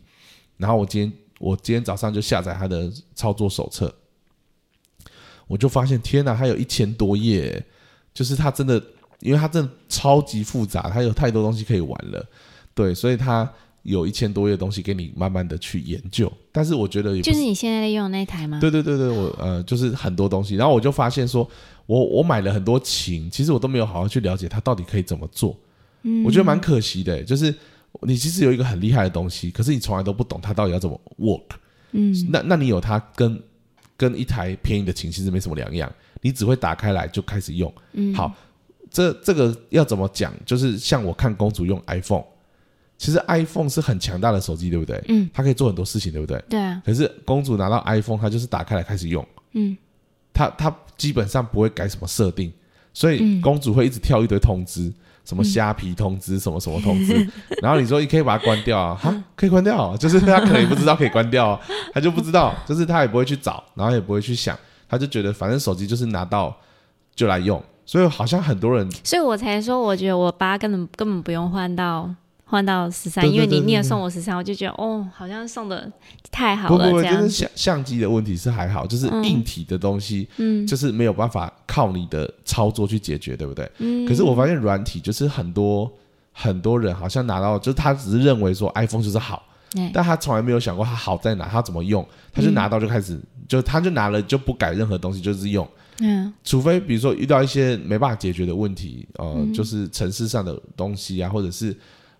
[0.55, 3.93] 然后我今天我今天早上就下载它的操作手册，
[5.45, 7.61] 我就发现天哪，它有一千多页，
[8.13, 8.81] 就是它真的，
[9.19, 12.25] 因为它真的超级复杂，它有太多东西可以玩了，
[12.73, 13.51] 对，所以它
[13.87, 16.31] 有一千多页的东西给你慢慢的去研究。
[16.51, 18.59] 但是我觉得也就是你现在在用的那台吗？
[18.59, 21.49] 对对对对，我呃就是很多东西，然后我就发现说，
[21.85, 25.57] 我我买了很多琴，其实我都没有好好去了解它到底可以怎么做，
[26.03, 27.53] 嗯，我觉得蛮可惜的，就是
[28.01, 31.55] 你其实有一个很厉害的东西，可是你从来都不懂它到底要怎么 work，
[31.91, 33.41] 嗯，那那你有它跟
[33.95, 38.35] 跟一台便宜的琴其实没什么两样，你只会打开来就开始用，嗯，好，
[38.91, 40.33] 这这个要怎么讲？
[40.45, 42.23] 就是像我看公主用 iPhone，
[42.97, 45.01] 其实 iPhone 是很强大的手机，对不对？
[45.07, 46.43] 嗯，它可以做很多事情，对不对？
[46.49, 49.77] 对啊，可是公主拿到 iPhone，她就是打开来开始用，嗯，
[50.33, 52.51] 她她基本上不会改什么设定，
[52.93, 53.41] 所以嗯。
[53.41, 54.91] 公主会一直跳一堆通知，
[55.23, 57.13] 什么虾皮通知，什么什么通知，
[57.61, 61.61] 然后你说你可以把它关掉啊， 哈，可以关掉啊，就是她可能也不知道可以关掉啊，
[61.93, 64.57] 她就不知道，就是她也不会去找，然后也不会去想，
[64.89, 66.55] 她就觉得反正手机就是拿到
[67.15, 72.09] 就来用，所以好像很多人所以我才说，我觉得我爸根本根本不用换到
[72.49, 75.91] 换到十三，因为你你也送我十三，我就觉得哦，好像送的
[76.31, 77.21] 太好不不不，了这样。
[77.21, 77.23] 子。
[77.23, 80.65] 就是相相机的问题是还好，就是硬体的东西，嗯。
[80.65, 83.69] 就是没有办法靠你的操作去解决，对不对？
[83.79, 84.07] 嗯。
[84.07, 85.91] 可是我发现软体就是很多
[86.31, 89.43] 很多人好像拿到，就是他只是认为说 iPhone 就是好，
[89.75, 89.91] 哎。
[89.93, 95.67] 但他从来没有想过它好在哪，他怎么用，他就拿到就开始，就他就拿了就不改任何东西，就是用。
[95.99, 96.33] 嗯。
[96.45, 101.75] 除非比如说遇到一些没办法解决的问题，呃，就是城市上的东西啊，或者是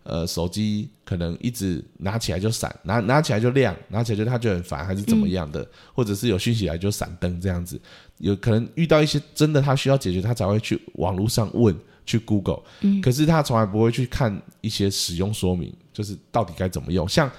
[0.07, 7.79] 呃手机可能一直拿起来就闪，拿拿起来就亮，拿起来就它就很烦，还是怎么样的，或者是有讯息来就闪灯这样子，
[8.17, 11.75] 有可能遇到一些真的他需要解决，他才会去网络上问。
[12.09, 12.61] 去 Google，
[13.03, 17.05] 可是他从来不会去看一些使用说明，就是到底该怎么用。
[17.05, 17.29] 像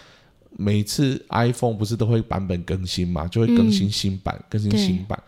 [0.58, 5.18] 每次 iPhone 不是都会版本更新嘛，就会更新新版，更新新版。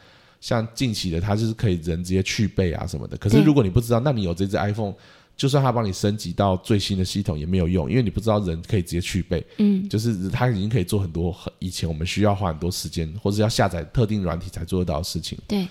[0.43, 3.17] 像近期的，它就是可以人直接去背啊什么的。
[3.17, 4.93] 可是如果你不知道，那你有这只 iPhone，
[5.41, 9.43] 就算他帮你升级到最新的系统也没有用，因为你不知道人可以直接去背。
[9.57, 15.39] 嗯，就是他已经可以做很多很以前我们需要花很多时间，或者要下载特定软体才做得到的事情。
[15.49, 15.67] 对，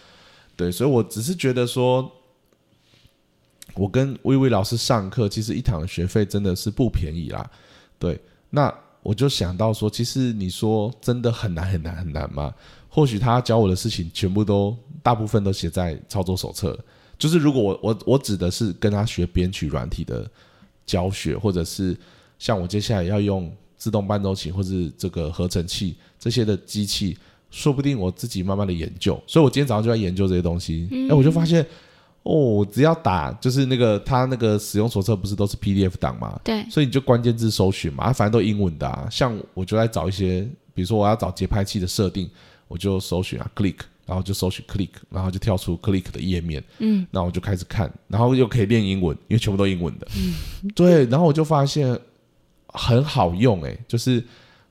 [0.55, 2.11] 对，所以我只是觉得说，
[3.75, 7.47] 我跟微微老师上课，其实一堂的学费真的是不便宜啦。
[7.99, 12.51] 对，那我就想到说，其实你说真的很难很难很难吗？
[12.89, 16.79] 或许他教我的事情全部都大部分都写在操作手册了。
[17.19, 20.27] 就是如果我我我指的是跟他学编曲软体的
[20.85, 21.95] 教学，或者是
[22.39, 27.17] 像我接下来要用自动伴奏琴或是这个合成器这些的机器，
[27.51, 29.21] 说不定我自己慢慢的研究。
[29.27, 31.65] 所以我今天早上就在研究这些东西，哎、我就发现
[32.23, 36.39] 哦，只要打就是那个他那个使用手册不是都是 PDF 档吗？
[36.43, 39.07] 对，所以你就关键字搜寻嘛，啊反正都英文的啊。
[39.09, 42.29] 像我就在找一些，比如说我要找节拍器的设定，
[42.67, 43.77] 我就搜寻啊 click，
[44.09, 50.33] 然后就搜取 click，然后就跳出 click 的页面，嗯，那我就开始看，然后又可以练英文，因为全部都英文的，嗯，
[50.73, 51.95] 对，然后我就发现
[52.69, 54.23] 很好用、欸，就是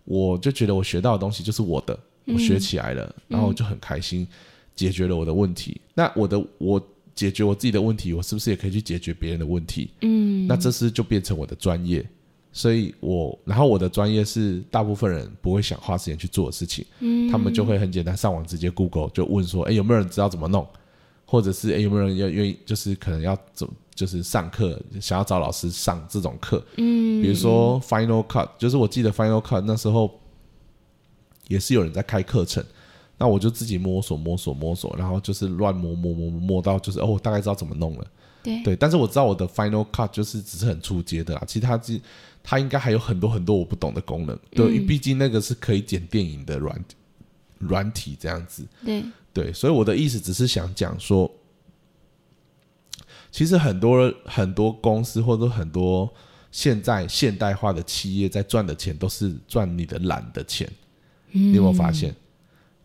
[0.02, 4.26] 我就觉得我学到的东西就是我的，我学起来了，然后我就很开心，
[4.74, 5.80] 解决了我的问题。
[5.94, 6.84] 那我的我
[7.14, 9.92] 解决我自己的问题，我是不是也可以去解决别人的问题？
[10.00, 12.04] 嗯，那这是就变成我的专业，
[12.52, 20.66] 所以我然后我的专业是大部分人不会想花时间去做的事情，嗯他们就会很简单上网直接 Google 就问说，哎，有没有人知道怎么弄，
[21.24, 30.18] 或者是哎有没有人要愿意就是可能要怎就是上课想要找老师上这种课，嗯，比如说 Final Cut，就是我记得 Final Cut 那时候
[31.48, 32.64] 也是有人在开课程。
[33.20, 38.06] 那我就自己摸索摸索摸索，然后就是乱摸摸摸摸摸到就是哦，我大概知道怎么弄了。
[38.44, 42.00] 对，对，但是我知道我的 Final Cut 就是只是很初阶的啦，其实它是
[42.50, 44.34] 它应该还有很多很多我不懂的功能。
[44.52, 46.84] 对，嗯毕竟那个是可以剪电影的软
[47.58, 48.66] 软体这样子。
[48.82, 51.30] 对，对，所以我的意思只是想讲说，
[53.30, 56.10] 其实很多很多公司或者很多
[56.50, 60.66] 现在现代化的企业在赚的钱都是赚你的懒的钱。
[61.30, 62.16] 你有没有发现？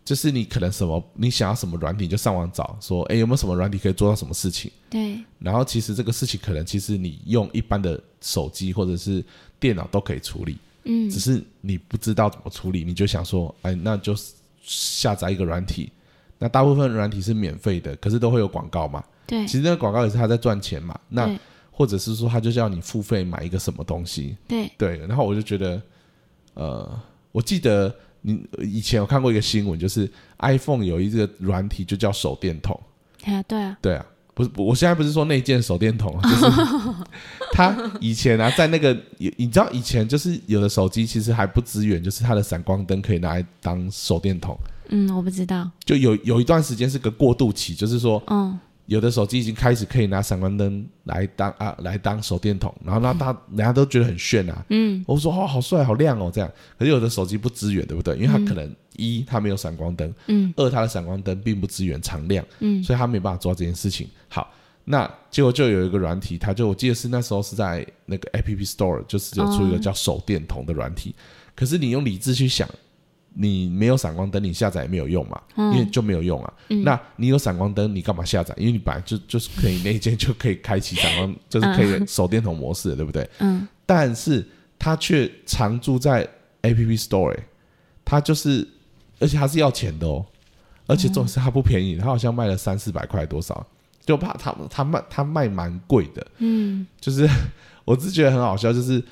[0.04, 4.70] 就是你可能什么你想要什么软体，就上网找说，哎，有没有什么软体可以做到什么事情？
[4.90, 9.24] 对，然后其实这个事情可能其实你用一般的手机或者是
[9.64, 14.14] 电脑都可以处理，嗯只是你不知道怎么处理，你就想说，哎，那就
[14.62, 15.90] 下载一个软体。
[16.38, 19.02] 那大部分软体是免费的，可是都会有广告嘛。
[19.26, 21.00] 对其实那个广告也是他在赚钱嘛。
[21.08, 21.40] 那
[21.72, 24.98] 或者是说，他就叫你付费买一个什么东西，对，对。
[25.08, 25.82] 然后我就觉得，
[26.56, 27.00] 呃，
[27.32, 32.78] 我记得你以前有看过一个新闻，就是 iPhone 有一个软体就叫手电筒。
[33.26, 36.46] 啊对啊，对啊，不是，我现在不是说那件手电筒，就是
[37.54, 44.58] 他以前啊，在那个你你知道以前就是有的手机其实还不支援，就是它的闪光灯可以拿来当手电筒，
[44.90, 58.16] 嗯，我不知道，就有有一段时间是个过渡期，就是说嗯有的手机已经开始可以拿闪光灯来当啊来当手电筒，然后那大人家都觉得很炫啊，嗯我说哦好帅好亮哦这样，可是有的手机不支援，对不对？
[58.16, 62.46] 因为它可能一它没有闪光灯，嗯二它的闪光灯并不支援常亮。
[62.60, 64.08] 嗯所以它没办法做到这件事情。
[64.28, 64.54] 好，
[64.84, 71.16] 那结果就有一个软体，它就我记得是那时候是在那个 App Store，就是有出一个叫手电筒的软体。
[71.56, 72.68] 可是你用理智去想，
[73.34, 76.54] 你没有闪光灯，你下载也没有用嘛，因为就没有用啊。
[76.84, 78.54] 那你有闪光灯，你干嘛下载？
[78.58, 83.30] 因为你本来就就是可以那一件就可以开启闪光，就是可以手电筒模式，对不对？
[83.40, 83.68] 嗯。
[83.86, 84.46] 但是
[84.78, 86.28] 它却常驻在
[86.62, 87.44] App Store，、欸、
[88.06, 88.68] 它就是，
[89.20, 90.26] 而且它是要钱的哦，
[90.88, 93.66] 而且重点是它不便宜，它好像卖了三四百块多少，
[94.06, 96.86] 就怕它它卖它卖蛮贵的，嗯。
[97.00, 97.28] 就是
[97.86, 99.04] 我只是觉得很好笑，就是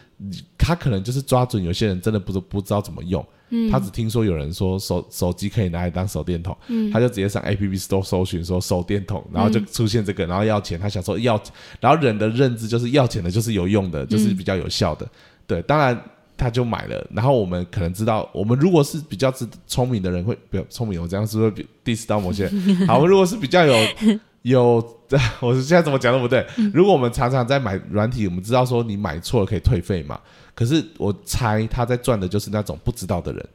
[0.57, 11.41] 他可能就是抓准有些人真的不知不知道怎么用，嗯他只听说有人说手手机可以拿来当手电筒，嗯他就直接上 App Store 搜寻说手电筒，然后就出现这个，然后要钱，他想说要，
[11.79, 15.07] 然后人的认知就是要钱的就是有用的，就是比较有效的，
[15.45, 16.01] 对，当然。
[16.37, 22.77] 他就买了，然后我们可能知道，我们如果是比较知聪明的人会，比较聪明，我这样是不是 diss 到某些人？
[22.87, 23.75] 好，我们如果是比较有
[24.41, 24.97] 有，
[25.39, 26.43] 我现在怎么讲都不对。
[26.73, 30.19] 如果我们常常在买软体，我们知道说你买错了可以退费嘛，
[30.53, 33.49] 可是我猜他在赚的就是那种不知道的人。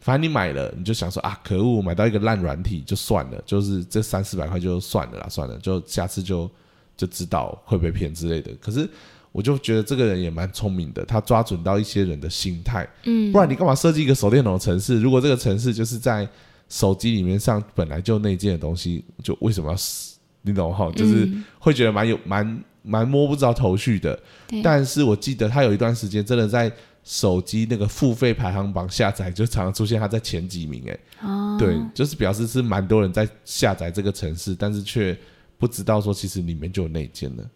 [0.00, 6.50] 反正你买了，你就想说啊，可恶，买到一个烂软体就算了，就是这三四百块就算了啦，算了，就下次就
[6.96, 8.50] 就知道会被骗之类的。
[8.60, 8.88] 可是
[9.30, 15.00] 我就觉得这个人也蛮聪明的，他抓准到一些人的心态，嗯不然你干嘛设计一个手电筒的城市？
[15.00, 16.28] 如果这个城市就是在
[16.68, 20.18] 手机里面上本来就内建的东西，就为什么要死？
[20.40, 20.90] 你懂哈？
[20.96, 24.18] 就是嗯会觉得蛮有蛮蛮摸不着头绪的。
[24.62, 26.70] 但是我记得他有一段时间真的在
[27.04, 30.84] 手机那个付费排行榜下载，就常常出现他在前几名。
[30.88, 35.16] 哎，哦对，就是表示是蛮多人在下载这个城市，但是却
[35.58, 37.50] 不知道说其实里面就有内奸了。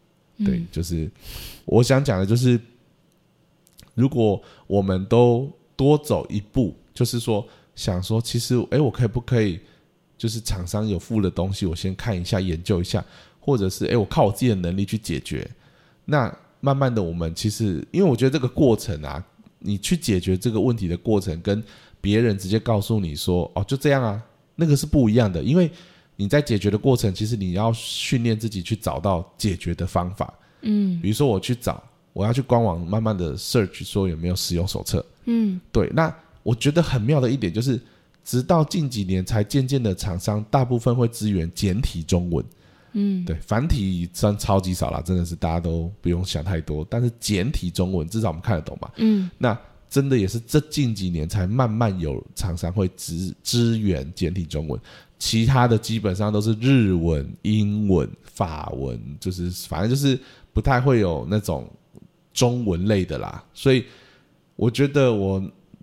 [0.44, 1.10] 对，就是
[1.64, 2.60] 我想讲的就是，
[3.94, 9.60] 如果我们都多走一步，就是说想说，其实哎，我可以不可以，
[10.18, 13.04] 就是厂商有付的东西，我先看一下，研究一下，
[13.46, 15.48] 或者是哎，我靠我自己的能力去解决。
[16.04, 19.24] 那慢慢的，我们其实，因为我觉得这个过程啊，
[19.60, 21.62] 你去解决这个问题的过程，跟
[22.00, 24.20] 别人直接告诉你说，哦，就这样啊，
[24.56, 25.70] 那个是不一样的，因为
[26.16, 30.34] 你在解决的过程，其实你要训练自己去找到解决的方法。
[30.62, 31.80] 嗯比如说我去找，
[32.12, 35.04] 我要去官网慢慢的 search 说有没有使用手册。
[35.26, 37.80] 嗯对，那我觉得很妙的一点就是，
[38.24, 42.44] 直到近几年才渐渐的厂商大部分会支援简体中文。
[42.98, 46.84] 嗯对，繁体真超级少啦，真的是大家都不用想太多。
[46.88, 48.90] 但是简体中文至少我们看得懂嘛。
[48.96, 49.56] 嗯那
[49.88, 54.78] 真的也是这近几年才慢慢有厂商会支支援简体中文，
[55.18, 60.18] 其他的基本上都是日文、英文、法文，就是反正就是
[60.52, 61.70] 不太会有那种
[62.32, 63.42] 中文类的啦。
[63.54, 63.84] 所以
[64.56, 65.40] 我觉得我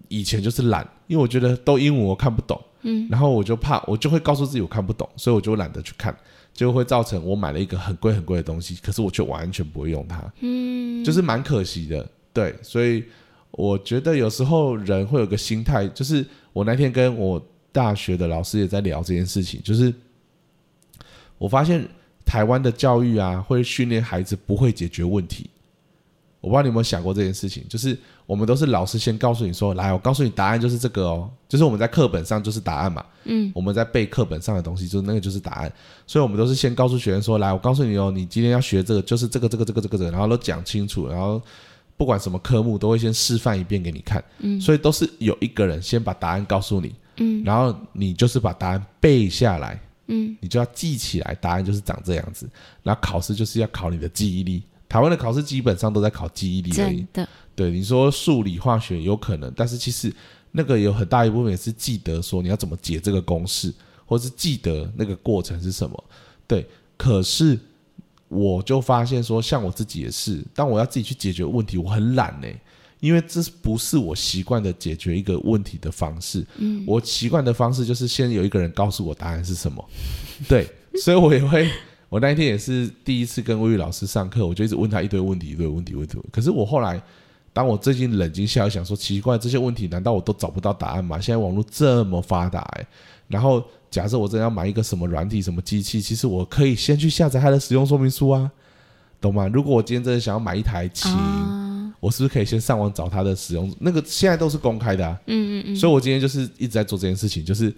[0.10, 6.16] 以前就是懒，因为我觉得都英文我看不懂，嗯，然后我就怕，我就会告诉自己我看不懂，所以我就懒得去看，
[6.54, 10.32] 就会造成我买了一个很贵很贵的东西，可是我却完全不会用它。
[10.42, 12.08] 嗯，就是蛮可惜的。
[12.32, 13.04] 对，所以
[13.52, 19.94] 我觉得有时候人会有个心态，就是我那天跟我大学的老师也在聊这件事情，就是
[21.38, 21.84] 我发现
[22.26, 25.50] 台湾的教育啊，会训练孩子不会解决问题。
[26.44, 35.72] 我不知道你有没有想过这件事情，就是我们都是老师先告诉你说，来，我告诉你答案就是这个哦，就是我们在课本上就是答案嘛，嗯，我们在背课本上的东西，就是那个就是答案，
[36.06, 41.42] 所以我们都是先告诉学生说，来，我告诉你哦，你今天要学这个，就是这个这个这个这个这个，然后都讲清楚，然后
[41.96, 44.60] 不管什么科目都会先示范一遍给你看，嗯。
[44.60, 47.42] 所以都是有一个人先把答案告诉你，嗯。
[47.46, 50.36] 然后你就是把答案背下来，嗯。
[50.42, 52.50] 你就要记起来，答案就是长这样子，
[52.84, 54.62] 然后考试就是要考你的记忆力。
[54.94, 56.70] 台湾的考试基本上都在考记忆力
[57.56, 60.14] 对，你说数理化学有可能，但是其实
[60.52, 63.74] 那个有很大一部分也是记得说你要怎么解这个公式，
[64.06, 66.04] 或是记得那个过程是什么。
[66.46, 66.64] 对，
[66.96, 67.58] 可是
[68.28, 72.48] 我就发现说，像我自己也是，当我要自己去解决问题，我很懒呢、
[73.00, 76.46] 因为这不是我习惯的解决一个问题的方式。
[76.58, 79.84] 嗯，我习惯的方式就是先有一个人告诉我答案是什么，
[80.48, 80.70] 对，
[81.02, 81.68] 所以我也会。
[82.14, 86.16] 我那一天也是第一次跟魏玉老师上课，我就一直问他一堆问题，一堆问题，问题。
[86.32, 87.02] 可是我后来，
[87.52, 91.20] 当我最近冷静下来想说，奇怪，这些问题难道我都找不到答案吗？
[91.20, 92.86] 现在网络这么发达，哎，
[93.28, 98.52] 然后假设我真要买一个什么软体、什么机器，其实我可以先去下载它的使用说明书啊，
[99.20, 99.48] 懂吗？
[99.48, 101.12] 如果我今天真的想要买一台琴，
[102.00, 103.76] 我是不是可以先上网找它的使用？
[103.80, 105.76] 那个现在都是公开的啊，嗯嗯嗯。
[105.76, 107.74] 所以我今天就是一直在做这件事情，就是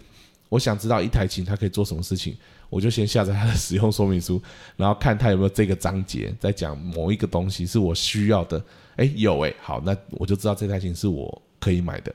[0.49, 2.35] 我想知道一台琴它可以做什么事情。
[2.67, 4.41] 我就先下载它的使用说明书，
[4.75, 8.61] 然后看它有没有这个章节在讲某一个东西是我需要的。
[8.95, 12.13] 哎，有哎，好，那我就知道这台琴是我可以买的。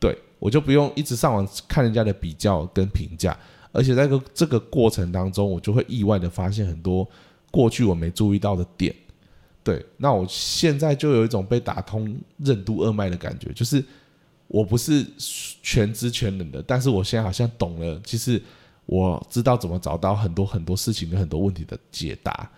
[0.00, 3.38] 对我就不用一直上网看人家的比较跟评价，
[3.70, 7.08] 而且在个这个过程当中，我就会意外的发现很多
[7.50, 8.92] 过去我没注意到的点。
[9.62, 13.82] 对，那我现在就有一种被打通任督二脉的感觉，就是
[14.52, 15.04] 我不是
[15.62, 18.40] 全知全能的，但是我现在好像懂了，其实。
[18.84, 22.50] 我知道怎么找到很多很多事情跟很多问题的解答，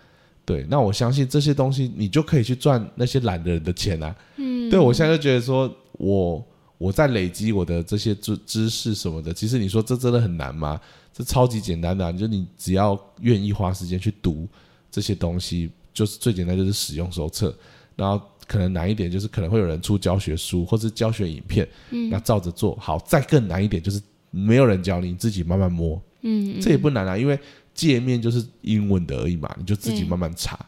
[0.47, 4.16] 对，那我相信这些东西你就可以去赚那些懒的人的钱啊。
[4.36, 6.45] 嗯，对我现在就觉得说，我
[6.78, 10.80] 我在累积我的这些知知识什么的，其实你说这真的很难吗？
[11.12, 14.49] 这超级简单的，就你只要愿意花时间去读
[14.90, 17.55] 这些东西，就是最简单就是使用手册，
[17.97, 26.01] 然后可能难一点就是可能会有人出教学书或是教学影片，嗯，那照着做好，再更难一点就是没有人教你，你自己慢慢摸。
[26.22, 27.38] 嗯，这也不难啊，因为
[27.74, 30.59] 界面就是英文的而已嘛，你就自己慢慢查。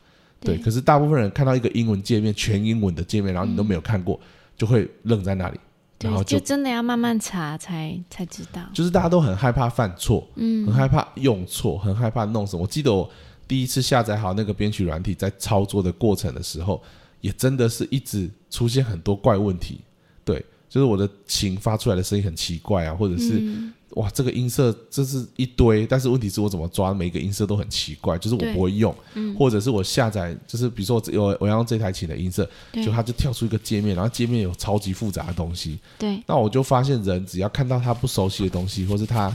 [0.41, 4.21] 对，可是大部分人看到一个英文界面，全英文的界面，然后你都没有看过，
[4.57, 5.59] 就会愣在那里。
[6.03, 8.61] 然后就真的要慢慢查才才知道。
[8.75, 12.61] 就是大家都很害怕犯错，嗯，很害怕用错，很害怕弄什么。
[12.61, 13.11] 我记得我
[13.49, 16.83] 第一次下载好那个编曲软体，在操作的过程的时候，
[17.21, 19.81] 也真的是一直出现很多怪问题。
[20.25, 23.43] 对，就是我的琴发出来的声音很奇怪啊，或者是。
[23.91, 28.95] 哇，这个音色这是一堆，但是问题是我怎么抓每一个音色都很奇怪，就是我不会用，
[29.39, 39.35] 或者是我下载，就是比如说我我要用这台琴的音色，就它就跳出一个界面，然后界面有超级复杂的东西，对，那我就发现人只要看到他不熟悉的东西，或是他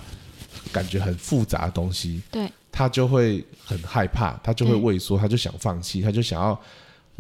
[0.72, 6.62] 感觉很复杂的东西，对，他就会很害怕，他就会畏缩，他就想放弃，他就想要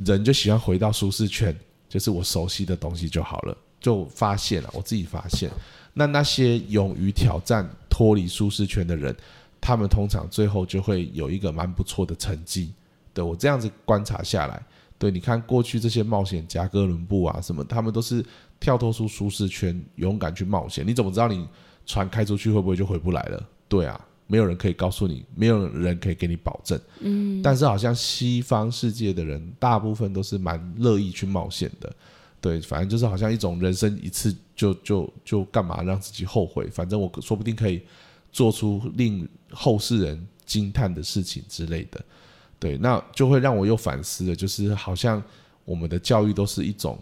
[0.05, 1.55] 人就喜欢回到舒适圈，
[1.87, 5.49] 就是我熟悉的东西就好了，就发现了，我自己发现。
[5.93, 9.15] 那那些勇于挑战、脱离舒适圈的人，
[9.59, 12.73] 他们通常最后就会有一个蛮不错的成绩。
[13.13, 14.63] 对我这样子观察下来，
[14.97, 18.25] 对，你看过去这些冒险家，哥伦布啊什么，他们都是
[18.59, 20.87] 跳脱出舒适圈，勇敢去冒险。
[20.87, 21.45] 你怎么知道你
[21.85, 23.43] 船开出去会不会就回不来了？
[23.67, 23.99] 对啊，
[24.31, 26.79] 没有人可以告诉你，没有人可以给你保证。
[27.01, 31.93] 嗯，但是好像西方世界的人，大部分都是蛮乐意去冒险的。
[32.39, 36.69] 对，反正就是好像一种人生一次就就就干嘛让自己后悔？
[36.69, 37.81] 反正我说不定可以
[38.31, 42.01] 做出令后世人惊叹的事情之类的。
[42.57, 45.21] 对，那就会让我又反思了，就是好像
[45.65, 46.97] 我们的教育都是一种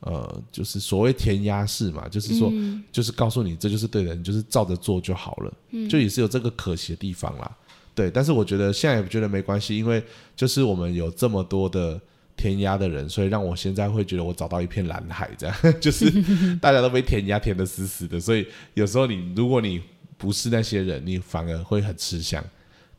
[0.00, 2.52] 呃，就是所谓填鸭式嘛，就是说，
[2.90, 5.52] 就是告诉你这就是对的，你就是照着做就好了，
[5.88, 7.50] 就也是有这个可惜的地方啦。
[7.94, 10.02] 对，但是我觉得现在也觉得没关系，因为
[10.34, 12.00] 就是我们有这么多的。
[12.34, 16.10] 填鸭的人，所以让我现在会觉得我找到一片蓝海，这样 就是
[16.56, 19.80] 大家都被填鸭填的死死的，所以有时候你如果你
[20.16, 22.42] 不是那些人，你反而会很吃香，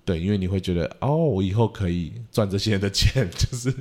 [0.05, 3.73] 对，因为你会觉得哦，我以后可以赚这些人的钱， 就是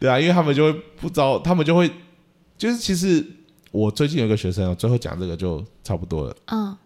[0.00, 1.88] 对啊，因为他们就会不知道，他们就会
[2.56, 3.24] 就是其实
[3.70, 6.36] 我最近有个学生，最后讲这个就差不多了。
[6.46, 6.76] 嗯，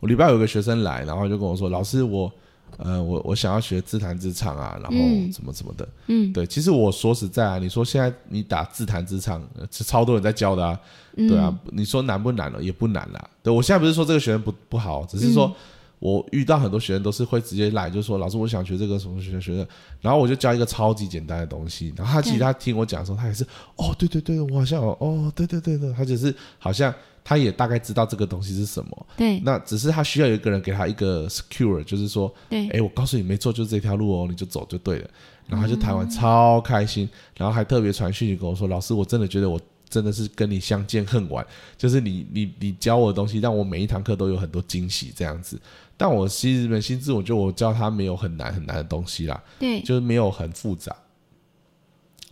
[0.00, 2.30] 我礼拜有个学生来，然后就跟我说，老师我。
[2.76, 4.96] 呃，我我想要学自弹自唱啊，然后
[5.30, 10.80] 什么什么的，嗯，对，其实我说实在啊，你说现在你打自弹自唱，是超多人在教的啊，
[11.14, 12.62] 对啊，你说难不难了？
[12.62, 13.30] 也不难啦。
[13.42, 15.54] 对我现在不是说这个学生不不好，只是说
[16.00, 19.68] 我遇到很多学生都是会直接来，就说老师我想学这个什么学学的，
[20.00, 23.44] 然后我就教一个超级简单的东西，然后他其实他听我讲的时候，他也是
[23.76, 26.92] 哦，对对对，我好像哦，对对对对，他只是好像。
[27.22, 35.10] 他也大概知道这个东西是什么，对，那只是他需要有一个人给他一个 secure，就是说，对，哎，我告诉你没错，就是这条路哦，你就走就对了。
[35.46, 41.46] 然后他就台湾超开心，然后还特别传讯息跟我说，老师，我真的觉得我真的是跟你相见恨晚，
[41.76, 45.60] 就是你你你教我的东西，让我每一堂课都有很多惊喜这样子。
[46.00, 50.96] 但我其实扪心自我，就我教他没有很难很难的东西啦，对，就是没有很复杂，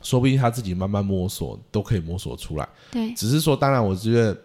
[0.02, 4.36] 说不定他自己慢慢摸索都可以摸索出来，对，只是说，当然我觉得。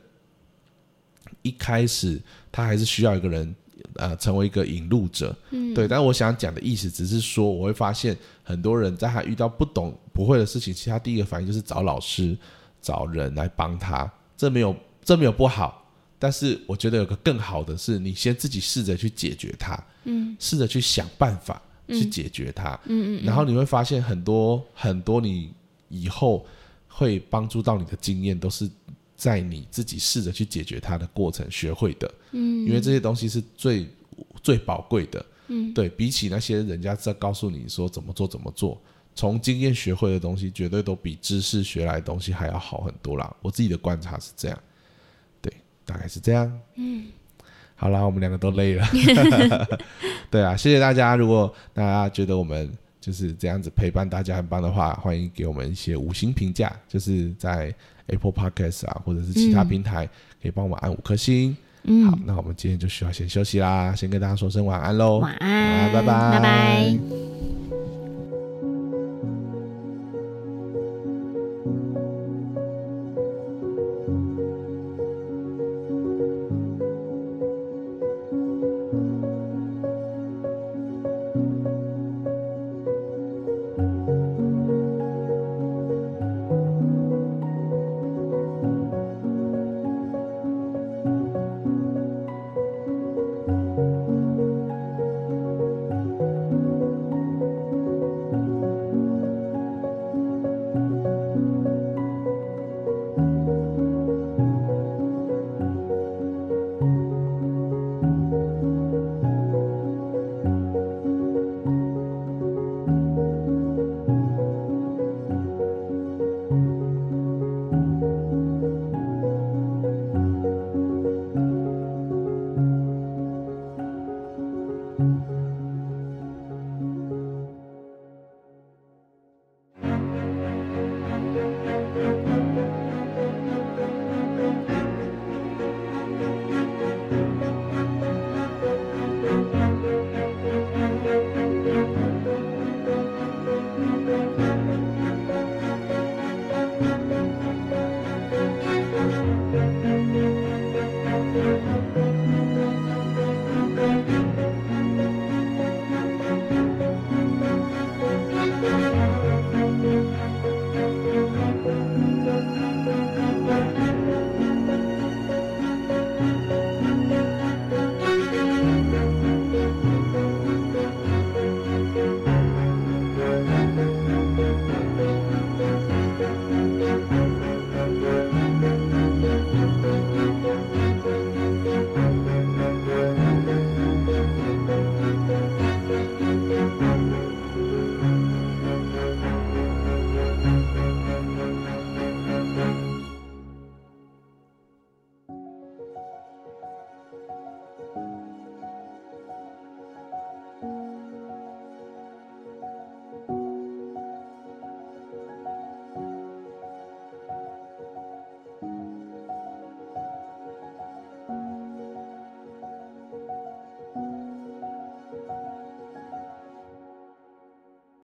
[1.42, 2.22] 一开始
[2.54, 3.54] 他还是需要一个人，
[3.96, 5.86] 呃，成为一个引路者，嗯，对。
[5.90, 12.38] 但是我想讲的意思只是说，我会发现很多人在他遇到不懂、不会的事情，其实他第一个反应就是找老师、
[12.82, 15.83] 找人来帮他，这没有这没有不好。
[16.24, 25.52] 但是我觉得有个更好的是，你先自己试着去解决它，嗯试着去想办法去解决它，嗯嗯然后你会发现很多很多你
[25.90, 26.46] 以后
[26.88, 28.70] 会帮助到你的经验，都是
[29.18, 32.10] 在你自己试着去解决它的过程学会的。
[32.32, 33.86] 嗯，因为这些东西是最
[34.42, 35.26] 最宝贵的。
[35.50, 38.82] 嗯，对比起那些人家在告诉你说怎么做怎么做，
[39.14, 43.36] 从经验学会的东西，绝对都比知识学来的东西还要好很多啦。
[43.42, 44.64] 我自己的观察是这样，对，
[45.86, 46.52] 大概是这样。
[46.76, 47.06] 嗯，
[47.76, 48.86] 好啦，我们两个都累了。
[50.30, 51.16] 对啊，谢谢大家。
[51.16, 57.74] 如果大家觉得我们就是这样子陪伴大家很棒的话，欢迎给我们一些五星评价，就是在
[58.08, 60.06] Apple Podcast 啊，或者是其他嗯平台，
[60.42, 61.56] 可以帮我们按五颗星。
[61.84, 65.20] 嗯，好，那我们今天就需要先休息啦，先跟大家说声晚安喽。
[65.20, 67.83] 晚安，拜拜拜拜。